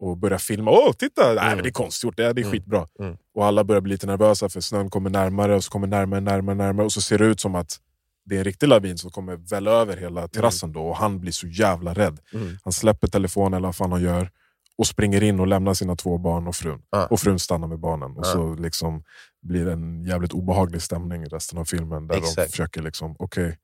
och 0.00 0.18
börjar 0.18 0.38
filma. 0.38 0.70
Åh, 0.70 0.92
titta! 0.92 1.34
Nej, 1.34 1.54
men 1.54 1.62
det 1.64 1.68
är 1.68 1.72
konstgjort, 1.72 2.16
det 2.16 2.24
är, 2.26 2.34
det 2.34 2.40
är 2.40 2.42
Mm. 2.44 2.52
skitbra. 2.52 2.88
Mm. 3.00 3.16
Och 3.34 3.44
alla 3.46 3.64
börjar 3.64 3.80
bli 3.80 3.90
lite 3.92 4.06
nervösa 4.06 4.48
för 4.48 4.60
snön 4.60 4.90
kommer 4.90 5.10
närmare 5.10 5.54
och 5.54 5.64
så 5.64 5.70
kommer 5.70 5.86
närmare, 5.86 6.20
närmare, 6.20 6.56
närmare. 6.56 6.84
Och 6.86 6.92
så 6.92 7.00
ser 7.00 7.18
det 7.18 7.24
ut 7.26 7.40
som 7.40 7.54
att 7.54 7.80
det 8.24 8.34
är 8.34 8.38
en 8.38 8.44
riktig 8.44 8.68
lavin 8.68 8.98
som 8.98 9.10
kommer 9.10 9.36
välla 9.36 9.70
över 9.70 9.96
hela 9.96 10.28
terrassen. 10.28 10.72
Då, 10.72 10.80
och 10.88 10.96
han 10.96 11.20
blir 11.20 11.32
så 11.32 11.46
jävla 11.46 11.94
rädd. 11.94 12.18
Mm. 12.32 12.58
Han 12.64 12.72
släpper 12.72 13.08
telefonen 13.08 13.54
eller 13.54 13.68
vad 13.68 13.76
fan 13.76 13.92
han 13.92 14.02
gör 14.02 14.30
och 14.78 14.86
springer 14.86 15.22
in 15.22 15.40
och 15.40 15.46
lämnar 15.46 15.74
sina 15.74 15.96
två 15.96 16.18
barn 16.18 16.46
och 16.46 16.56
frun. 16.56 16.82
Ja. 16.90 17.06
Och 17.06 17.20
frun 17.20 17.38
stannar 17.38 17.68
med 17.68 17.78
barnen. 17.80 18.10
Och 18.16 18.26
Ja. 18.26 18.32
så 18.32 18.54
liksom 18.54 19.04
blir 19.42 19.64
det 19.64 19.72
en 19.72 20.04
jävligt 20.04 20.32
obehaglig 20.32 20.82
stämning 20.82 21.22
i 21.22 21.26
resten 21.26 21.58
av 21.58 21.64
filmen. 21.64 22.06
Där 22.06 22.14
de 22.14 22.20
Exakt. 22.20 22.50
försöker 22.50 22.82
liksom, 22.82 23.16
okej. 23.18 23.58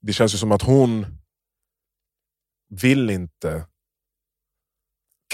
Det 0.00 0.12
känns 0.12 0.34
ju 0.34 0.38
som 0.38 0.52
att 0.52 0.62
hon 0.62 1.06
vill 2.82 3.10
inte 3.10 3.66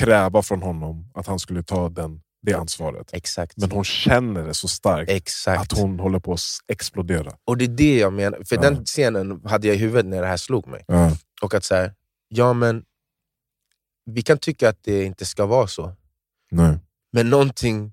kräva 0.00 0.42
från 0.42 0.62
honom 0.62 1.10
att 1.14 1.26
han 1.26 1.38
skulle 1.38 1.62
ta 1.62 1.88
den, 1.88 2.20
det 2.42 2.54
ansvaret. 2.54 3.10
Exakt. 3.12 3.56
Men 3.56 3.70
hon 3.70 3.84
känner 3.84 4.44
det 4.44 4.54
så 4.54 4.68
starkt 4.68 5.10
Exakt. 5.10 5.72
att 5.72 5.78
hon 5.78 6.00
håller 6.00 6.18
på 6.18 6.32
att 6.32 6.40
explodera. 6.68 7.32
Och 7.44 7.56
det 7.58 7.64
är 7.64 7.68
det 7.68 7.98
jag 7.98 8.12
menar, 8.12 8.42
för 8.48 8.56
Ja. 8.56 8.62
den 8.62 8.84
scenen 8.84 9.40
hade 9.44 9.66
jag 9.66 9.76
i 9.76 9.78
huvudet 9.78 10.06
när 10.06 10.20
det 10.20 10.26
här 10.28 10.36
slog 10.36 10.66
mig. 10.66 10.84
Ja. 10.88 11.10
Och 11.42 11.54
att 11.54 11.64
så 11.64 11.74
här, 11.74 11.94
ja 12.28 12.52
men 12.52 12.84
vi 14.14 14.22
kan 14.22 14.38
tycka 14.38 14.68
att 14.68 14.82
det 14.82 15.04
inte 15.04 15.24
ska 15.24 15.46
vara 15.46 15.66
så, 15.66 15.96
Nej. 16.50 16.78
men 17.12 17.30
någonting 17.30 17.92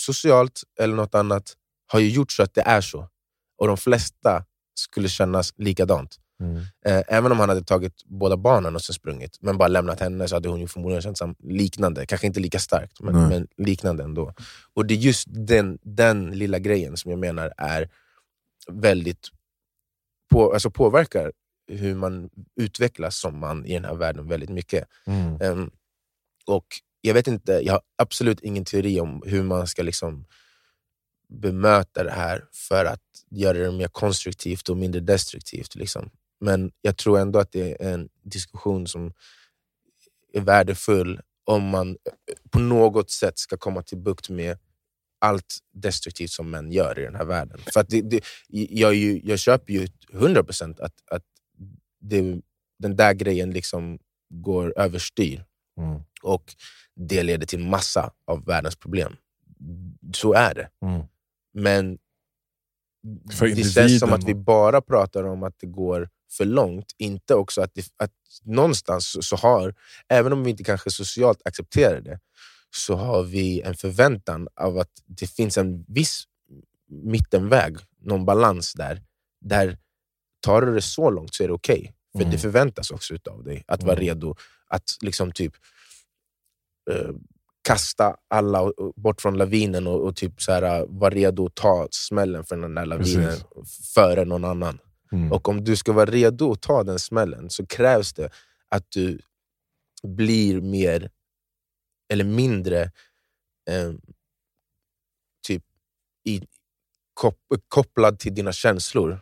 socialt 0.00 0.62
eller 0.80 0.94
något 0.96 1.14
annat 1.14 1.56
har 1.86 2.00
ju 2.00 2.08
gjort 2.08 2.32
så 2.32 2.42
att 2.42 2.54
det 2.54 2.60
är 2.62 2.80
så. 2.80 3.08
Och 3.58 3.66
de 3.66 3.76
flesta 3.76 4.44
skulle 4.74 5.08
kännas 5.08 5.52
likadant. 5.56 6.16
Mm. 6.40 6.56
Eh, 6.86 7.02
även 7.08 7.32
om 7.32 7.40
han 7.40 7.48
hade 7.48 7.62
tagit 7.64 8.04
båda 8.04 8.36
barnen 8.36 8.74
och 8.74 8.82
sen 8.82 8.94
sprungit, 8.94 9.38
men 9.40 9.58
bara 9.58 9.68
lämnat 9.68 10.00
henne 10.00 10.28
så 10.28 10.36
hade 10.36 10.48
hon 10.48 10.60
ju 10.60 10.66
förmodligen 10.66 11.02
känt 11.02 11.18
sam- 11.18 11.34
liknande. 11.38 12.06
Kanske 12.06 12.26
inte 12.26 12.40
lika 12.40 12.58
starkt, 12.58 13.00
men, 13.00 13.28
men 13.28 13.48
liknande 13.56 14.04
ändå. 14.04 14.34
Och 14.74 14.86
det 14.86 14.94
är 14.94 14.98
just 14.98 15.26
den, 15.30 15.78
den 15.82 16.30
lilla 16.30 16.58
grejen 16.58 16.96
som 16.96 17.10
jag 17.10 17.20
menar 17.20 17.52
är 17.56 17.90
väldigt 18.70 19.28
på, 20.30 20.52
alltså 20.52 20.70
påverkar 20.70 21.32
hur 21.68 21.94
man 21.94 22.30
utvecklas 22.56 23.16
som 23.16 23.38
man 23.38 23.66
i 23.66 23.72
den 23.74 23.84
här 23.84 23.94
världen 23.94 24.28
väldigt 24.28 24.50
mycket. 24.50 24.88
Mm. 25.06 25.40
Ehm, 25.40 25.70
och 26.46 26.66
Jag 27.00 27.14
vet 27.14 27.26
inte, 27.26 27.52
jag 27.52 27.72
har 27.72 27.80
absolut 27.96 28.40
ingen 28.40 28.64
teori 28.64 29.00
om 29.00 29.22
hur 29.26 29.42
man 29.42 29.66
ska 29.66 29.82
liksom 29.82 30.24
bemöta 31.28 32.04
det 32.04 32.10
här 32.10 32.44
för 32.52 32.84
att 32.84 33.02
göra 33.30 33.58
det 33.58 33.70
mer 33.72 33.88
konstruktivt 33.88 34.68
och 34.68 34.76
mindre 34.76 35.00
destruktivt. 35.00 35.74
Liksom. 35.74 36.10
Men 36.40 36.70
jag 36.82 36.96
tror 36.96 37.18
ändå 37.18 37.38
att 37.38 37.52
det 37.52 37.82
är 37.82 37.94
en 37.94 38.08
diskussion 38.22 38.86
som 38.86 39.12
är 40.32 40.40
värdefull 40.40 41.20
om 41.44 41.62
man 41.68 41.96
på 42.50 42.58
något 42.58 43.10
sätt 43.10 43.38
ska 43.38 43.56
komma 43.56 43.82
till 43.82 43.98
bukt 43.98 44.28
med 44.28 44.58
allt 45.20 45.58
destruktivt 45.72 46.30
som 46.30 46.50
män 46.50 46.72
gör 46.72 46.98
i 46.98 47.02
den 47.02 47.14
här 47.14 47.24
världen. 47.24 47.60
För 47.72 47.80
att 47.80 47.88
det, 47.88 48.02
det, 48.02 48.24
jag, 48.48 48.94
ju, 48.94 49.20
jag 49.24 49.38
köper 49.38 49.72
ju 49.72 49.86
100% 50.12 50.82
att, 50.82 50.94
att 51.10 51.22
det, 52.00 52.40
den 52.78 52.96
där 52.96 53.14
grejen 53.14 53.50
liksom 53.50 53.98
går 54.30 54.78
överstyr. 54.78 55.44
Mm. 55.78 56.02
Och 56.22 56.54
det 56.94 57.22
leder 57.22 57.46
till 57.46 57.58
massa 57.58 58.12
av 58.26 58.44
världens 58.44 58.76
problem. 58.76 59.16
Så 60.14 60.32
är 60.32 60.54
det. 60.54 60.70
Mm. 60.82 61.06
Men 61.54 61.98
För 63.32 63.48
det 63.48 63.64
känns 63.64 63.98
som 63.98 64.12
att 64.12 64.24
vi 64.24 64.34
bara 64.34 64.80
pratar 64.80 65.24
om 65.24 65.42
att 65.42 65.54
det 65.60 65.66
går 65.66 66.08
för 66.30 66.44
långt. 66.44 66.94
Inte 66.98 67.34
också 67.34 67.60
att, 67.62 67.74
det, 67.74 67.86
att 67.96 68.12
någonstans 68.44 69.08
så, 69.08 69.22
så 69.22 69.36
har, 69.36 69.74
även 70.08 70.32
om 70.32 70.44
vi 70.44 70.50
inte 70.50 70.64
kanske 70.64 70.90
socialt 70.90 71.42
accepterar 71.44 72.00
det, 72.00 72.20
så 72.76 72.94
har 72.94 73.22
vi 73.22 73.60
en 73.60 73.74
förväntan 73.74 74.48
av 74.54 74.78
att 74.78 74.90
det 75.06 75.26
finns 75.26 75.58
en 75.58 75.84
viss 75.88 76.24
mittenväg, 76.88 77.76
någon 78.00 78.24
balans 78.24 78.72
där. 78.72 79.02
Där 79.40 79.78
tar 80.40 80.62
du 80.62 80.74
det 80.74 80.82
så 80.82 81.10
långt 81.10 81.34
så 81.34 81.42
är 81.44 81.48
det 81.48 81.54
okej. 81.54 81.94
För 82.12 82.20
Mm. 82.20 82.30
det 82.30 82.38
förväntas 82.38 82.90
också 82.90 83.14
av 83.30 83.44
dig 83.44 83.64
att 83.66 83.82
vara 83.82 83.92
Mm. 83.96 84.04
redo 84.06 84.36
att 84.66 84.84
liksom 85.00 85.32
typ 85.32 85.52
eh, 86.90 87.10
kasta 87.62 88.16
alla 88.28 88.72
bort 88.96 89.20
från 89.22 89.36
lavinen 89.38 89.86
och, 89.86 90.00
och 90.06 90.16
typ 90.16 90.42
så 90.42 90.52
här, 90.52 90.62
eh, 90.80 90.84
vara 90.88 91.10
redo 91.14 91.46
att 91.46 91.54
ta 91.54 91.88
smällen 91.90 92.44
för 92.44 92.56
den 92.56 92.74
där 92.74 92.86
lavinen 92.86 93.36
Precis. 93.54 93.94
före 93.94 94.24
någon 94.24 94.44
annan. 94.44 94.78
Mm. 95.12 95.32
Och 95.32 95.48
om 95.48 95.64
du 95.64 95.76
ska 95.76 95.92
vara 95.92 96.10
redo 96.10 96.52
att 96.52 96.60
ta 96.62 96.82
den 96.82 96.98
smällen 96.98 97.50
så 97.50 97.66
krävs 97.66 98.12
det 98.12 98.30
att 98.68 98.90
du 98.90 99.20
blir 100.02 100.60
mer 100.60 101.10
eller 102.12 102.24
mindre 102.24 102.82
eh, 103.70 103.92
typ 105.46 105.64
i, 106.24 106.42
kop, 107.14 107.38
kopplad 107.68 108.18
till 108.18 108.34
dina 108.34 108.52
känslor. 108.52 109.20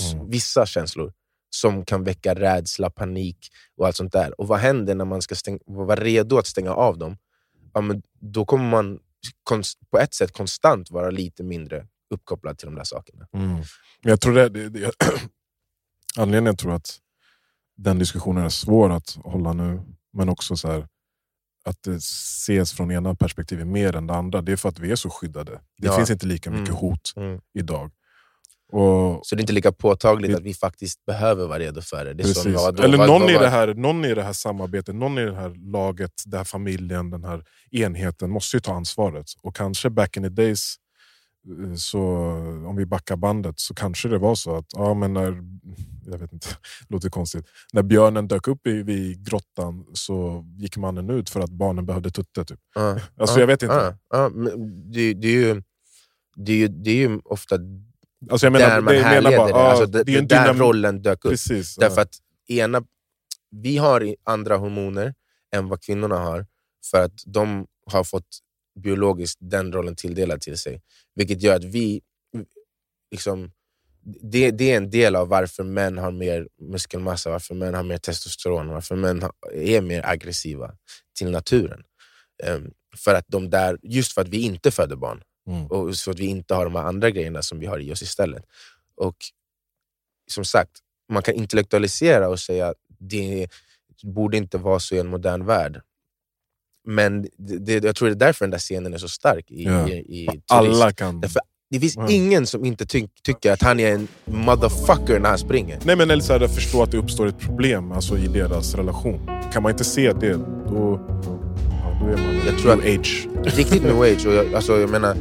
Mm. 0.00 0.30
Vissa 0.30 0.66
känslor 0.66 1.12
som 1.50 1.84
kan 1.84 2.04
väcka 2.04 2.34
rädsla, 2.34 2.90
panik 2.90 3.48
och 3.76 3.86
allt 3.86 3.96
sånt 3.96 4.12
där. 4.12 4.40
Och 4.40 4.48
vad 4.48 4.58
händer 4.58 4.94
när 4.94 5.04
man 5.04 5.22
ska 5.22 5.34
stäng, 5.34 5.58
vara 5.66 5.96
redo 6.00 6.38
att 6.38 6.46
stänga 6.46 6.70
av 6.74 6.98
dem? 6.98 7.16
Ja, 7.74 7.80
men 7.80 8.02
då 8.20 8.44
kommer 8.44 8.70
man 8.70 8.98
på 9.90 9.98
ett 9.98 10.14
sätt 10.14 10.32
konstant 10.32 10.90
vara 10.90 11.10
lite 11.10 11.42
mindre 11.42 11.86
uppkopplad 12.10 12.58
till 12.58 12.66
de 12.66 12.74
där 12.74 12.84
sakerna. 12.84 13.26
Mm. 13.32 13.62
Jag 14.02 14.20
tror 14.20 14.34
det, 14.34 14.48
det, 14.48 14.68
det, 14.68 14.90
anledningen 16.16 16.46
jag 16.46 16.58
tror 16.58 16.72
att 16.74 16.98
den 17.76 17.98
diskussionen 17.98 18.44
är 18.44 18.48
svår 18.48 18.90
att 18.92 19.18
hålla 19.24 19.52
nu, 19.52 19.82
men 20.12 20.28
också 20.28 20.56
så 20.56 20.68
här, 20.68 20.88
att 21.64 21.82
det 21.82 21.94
ses 21.96 22.72
från 22.72 22.90
ena 22.90 23.14
perspektivet 23.14 23.66
mer 23.66 23.96
än 23.96 24.06
det 24.06 24.14
andra, 24.14 24.42
det 24.42 24.52
är 24.52 24.56
för 24.56 24.68
att 24.68 24.78
vi 24.78 24.90
är 24.92 24.96
så 24.96 25.10
skyddade. 25.10 25.52
Det 25.52 25.86
Ja. 25.86 25.96
finns 25.96 26.10
inte 26.10 26.26
lika 26.26 26.50
mycket 26.50 26.68
Mm. 26.68 26.80
hot 26.80 27.12
Mm. 27.16 27.40
idag. 27.54 27.90
Och 28.72 29.26
Så 29.26 29.34
det 29.34 29.40
är 29.40 29.42
inte 29.42 29.52
lika 29.52 29.72
påtagligt 29.72 30.30
Det- 30.30 30.36
att 30.36 30.42
vi 30.42 30.54
faktiskt 30.54 31.04
behöver 31.04 31.46
vara 31.46 31.58
redo 31.58 31.80
för 31.80 32.04
det. 32.04 32.12
det 32.12 32.24
som, 32.24 32.52
ja, 32.52 32.70
då, 32.72 32.82
Eller 32.82 32.98
någon, 32.98 33.20
vad- 33.22 33.30
i 33.30 33.34
det 33.34 33.48
här, 33.48 33.74
någon 33.74 34.04
i 34.04 34.14
det 34.14 34.22
här 34.22 34.32
samarbetet, 34.32 34.94
någon 34.94 35.18
i 35.18 35.24
det 35.24 35.34
här 35.36 35.70
laget, 35.72 36.12
den 36.26 36.38
här 36.38 36.44
familjen, 36.44 37.10
den 37.10 37.24
här 37.24 37.44
enheten 37.70 38.30
måste 38.30 38.56
ju 38.56 38.60
ta 38.60 38.74
ansvaret. 38.74 39.26
Och 39.42 39.56
kanske 39.56 39.90
back 39.90 40.16
in 40.16 40.22
the 40.22 40.28
days, 40.28 40.74
eh, 41.64 41.74
så, 41.74 42.00
om 42.66 42.76
vi 42.76 42.86
backar 42.86 43.16
bandet, 43.16 43.60
så 43.60 43.74
kanske 43.74 44.08
det 44.08 44.18
var 44.18 44.34
så 44.34 44.56
att 44.56 44.66
ja, 44.72 44.94
men 44.94 45.12
när, 45.12 45.42
jag 46.06 46.18
vet 46.18 46.32
inte, 46.32 46.48
det 46.48 46.56
låter 46.94 47.10
konstigt. 47.10 47.46
När 47.72 47.82
björnen 47.82 48.28
dök 48.28 48.48
upp 48.48 48.66
i, 48.66 48.82
vid 48.82 49.26
grottan 49.26 49.86
så 49.92 50.44
gick 50.58 50.76
mannen 50.76 51.10
ut 51.10 51.30
för 51.30 51.40
att 51.40 51.50
barnen 51.50 51.86
behövde 51.86 52.10
tutte. 52.10 52.44
Typ. 52.44 52.60
Ja, 52.74 52.98
Alltså 53.20 53.36
ja, 53.36 53.40
jag 53.40 53.46
vet 53.46 53.62
inte. 53.62 53.96
ja, 54.10 54.28
men 54.34 54.70
det, 54.92 55.14
det, 55.14 55.28
är 55.28 55.32
ju, 55.54 55.62
det, 56.36 56.52
är 56.52 56.56
ju, 56.56 56.68
det 56.68 56.90
är 56.90 57.08
ju 57.08 57.18
ofta 57.24 57.58
Alltså 58.30 58.46
jag 58.46 58.52
menar, 58.52 58.68
där 58.68 58.80
man 58.80 58.94
det, 58.94 59.00
jag 59.00 59.04
menar 59.04 59.14
härleder 59.14 59.36
bara, 59.38 59.48
det. 59.48 59.54
Alltså, 59.54 59.86
det, 59.86 60.04
det 60.04 60.12
är 60.12 60.14
det 60.14 60.18
en 60.18 60.26
där 60.26 60.54
dynam- 60.54 60.58
rollen 60.58 61.02
dök 61.02 61.24
upp. 61.24 61.30
Precis. 61.30 61.76
Därför 61.76 61.96
ja. 61.96 62.02
att 62.02 62.18
ena, 62.48 62.82
vi 63.50 63.76
har 63.76 64.16
andra 64.24 64.56
hormoner 64.56 65.14
än 65.54 65.68
vad 65.68 65.82
kvinnorna 65.82 66.18
har, 66.18 66.46
för 66.90 67.04
att 67.04 67.22
de 67.26 67.66
har 67.90 68.04
fått 68.04 68.38
biologiskt 68.80 69.38
den 69.40 69.72
rollen 69.72 69.96
tilldelad 69.96 70.40
till 70.40 70.58
sig. 70.58 70.82
Vilket 71.14 71.42
gör 71.42 71.56
att 71.56 71.64
vi... 71.64 72.00
Liksom, 73.10 73.52
det, 74.22 74.50
det 74.50 74.72
är 74.72 74.76
en 74.76 74.90
del 74.90 75.16
av 75.16 75.28
varför 75.28 75.64
män 75.64 75.98
har 75.98 76.10
mer 76.10 76.48
muskelmassa, 76.62 77.30
varför 77.30 77.54
män 77.54 77.74
har 77.74 77.82
mer 77.82 77.98
testosteron, 77.98 78.68
varför 78.68 78.96
män 78.96 79.22
har, 79.22 79.32
är 79.54 79.80
mer 79.80 80.06
aggressiva 80.06 80.70
till 81.18 81.30
naturen. 81.30 81.82
Ehm, 82.44 82.70
för 82.96 83.14
att 83.14 83.24
de 83.28 83.50
där, 83.50 83.78
just 83.82 84.12
för 84.12 84.20
att 84.20 84.28
vi 84.28 84.40
inte 84.40 84.70
föder 84.70 84.96
barn 84.96 85.22
Mm. 85.46 85.66
och 85.66 85.96
så 85.96 86.10
att 86.10 86.18
vi 86.18 86.26
inte 86.26 86.54
har 86.54 86.64
de 86.64 86.74
här 86.74 86.82
andra 86.84 87.10
grejerna 87.10 87.42
som 87.42 87.58
vi 87.58 87.66
har 87.66 87.78
i 87.78 87.92
oss 87.92 88.02
istället. 88.02 88.44
Och 88.96 89.16
som 90.30 90.44
sagt, 90.44 90.70
man 91.12 91.22
kan 91.22 91.34
intellektualisera 91.34 92.28
och 92.28 92.40
säga 92.40 92.66
att 92.68 92.76
det 92.98 93.48
borde 94.02 94.36
inte 94.36 94.58
vara 94.58 94.78
så 94.78 94.94
i 94.94 94.98
en 94.98 95.06
modern 95.08 95.44
värld. 95.46 95.80
Men 96.88 97.22
det, 97.22 97.58
det, 97.58 97.84
jag 97.84 97.96
tror 97.96 98.08
det 98.08 98.14
är 98.14 98.26
därför 98.26 98.44
den 98.44 98.50
där 98.50 98.58
scenen 98.58 98.94
är 98.94 98.98
så 98.98 99.08
stark 99.08 99.50
i, 99.50 99.64
Ja. 99.64 99.88
i, 99.88 99.92
i. 100.22 100.42
Alla 100.48 100.92
kan... 100.92 101.20
Därför 101.20 101.40
det 101.70 101.80
finns 101.80 101.96
Ja. 101.96 102.10
ingen 102.10 102.46
som 102.46 102.64
inte 102.64 102.86
ty 102.86 103.08
tycker 103.22 103.52
att 103.52 103.62
han 103.62 103.80
är 103.80 103.92
en 103.92 104.08
motherfucker 104.24 105.18
när 105.20 105.28
han 105.28 105.38
springer. 105.38 105.78
Nej 105.84 105.96
men 105.96 106.10
eller 106.10 106.22
så 106.22 106.32
här, 106.32 106.48
förstå 106.48 106.82
att 106.82 106.90
det 106.90 106.96
uppstår 106.98 107.26
ett 107.26 107.38
problem 107.38 107.92
alltså, 107.92 108.18
i 108.18 108.26
deras 108.26 108.74
relation. 108.74 109.26
Kan 109.52 109.62
man 109.62 109.72
inte 109.72 109.84
se 109.84 110.12
det, 110.12 110.32
då, 110.68 111.00
då 112.00 112.06
är 112.06 112.16
man 112.16 112.46
Jag 112.46 112.58
tror 112.58 112.76
new 112.76 112.98
age. 112.98 113.28
Riktigt 113.44 113.82
new 113.82 114.00
age. 114.00 114.26
Och 114.26 114.34
jag, 114.34 114.54
alltså, 114.54 114.80
jag 114.80 114.90
menar, 114.90 115.16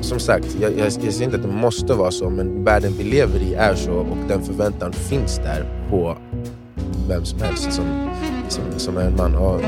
som 0.00 0.18
sagt, 0.18 0.56
jag, 0.60 0.72
jag, 0.72 0.78
jag 0.78 0.92
säger 0.92 1.22
inte 1.22 1.36
att 1.36 1.42
det 1.42 1.48
måste 1.48 1.94
vara 1.94 2.10
så, 2.10 2.30
men 2.30 2.64
världen 2.64 2.92
vi 2.98 3.04
lever 3.04 3.38
i 3.40 3.54
är 3.54 3.74
så 3.74 3.92
och 3.92 4.16
den 4.28 4.42
förväntan 4.42 4.92
finns 4.92 5.36
där 5.36 5.64
på 5.90 6.16
vem 7.08 7.24
som 7.24 7.40
helst 7.40 7.72
som, 7.72 7.84
som, 8.48 8.62
som 8.76 8.96
är 8.96 9.06
en 9.06 9.16
man. 9.16 9.34
Och 9.34 9.60